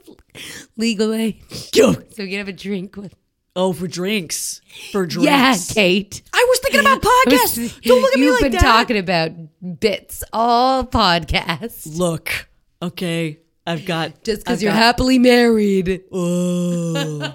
[0.76, 1.44] legal age.
[1.72, 3.14] So we can have a drink with.
[3.60, 4.60] Oh, for drinks.
[4.92, 5.26] For drinks.
[5.26, 6.22] Yeah, Kate.
[6.32, 7.80] I was thinking about podcasts.
[7.82, 8.44] Don't look at me like that.
[8.44, 9.32] You've been talking about
[9.80, 11.98] bits all podcasts.
[11.98, 12.48] Look,
[12.80, 16.02] okay, I've got Just because you're got- happily married.
[16.12, 17.34] Oh.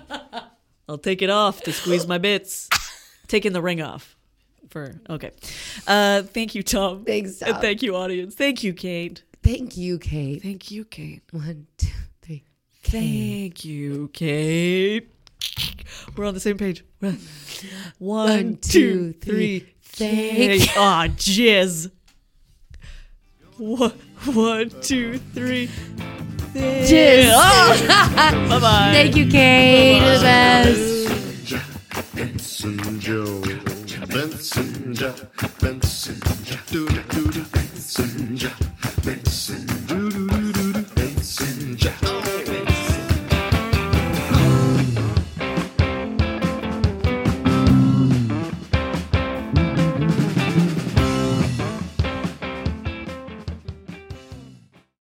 [0.87, 2.69] I'll take it off to squeeze my bits.
[3.27, 4.15] Taking the ring off.
[4.69, 5.31] For okay.
[5.85, 7.03] Uh thank you, Tom.
[7.03, 8.33] Thanks, And thank you, audience.
[8.33, 9.23] Thank you, Kate.
[9.43, 10.41] Thank you, Kate.
[10.41, 11.21] Thank you, Kate.
[11.31, 11.89] One, two,
[12.21, 12.43] three.
[12.81, 15.09] Thank you, Kate.
[16.17, 16.83] We're on the same page.
[17.99, 19.73] One, two, three.
[19.81, 20.69] Thank.
[20.75, 21.91] Ah, oh, jizz.
[23.57, 23.91] One,
[24.33, 25.69] one, two, three.
[26.53, 27.31] Jizz.
[27.33, 27.85] Oh.
[28.49, 28.91] bye bye.
[28.93, 29.99] Thank you, Kate.
[29.99, 31.03] The best.
[32.15, 33.41] Benson Joe.
[34.07, 35.13] Benson Joe.
[35.59, 36.87] Benson Joe.
[36.87, 38.49] Benson Joe.
[39.03, 39.82] Benson Joe.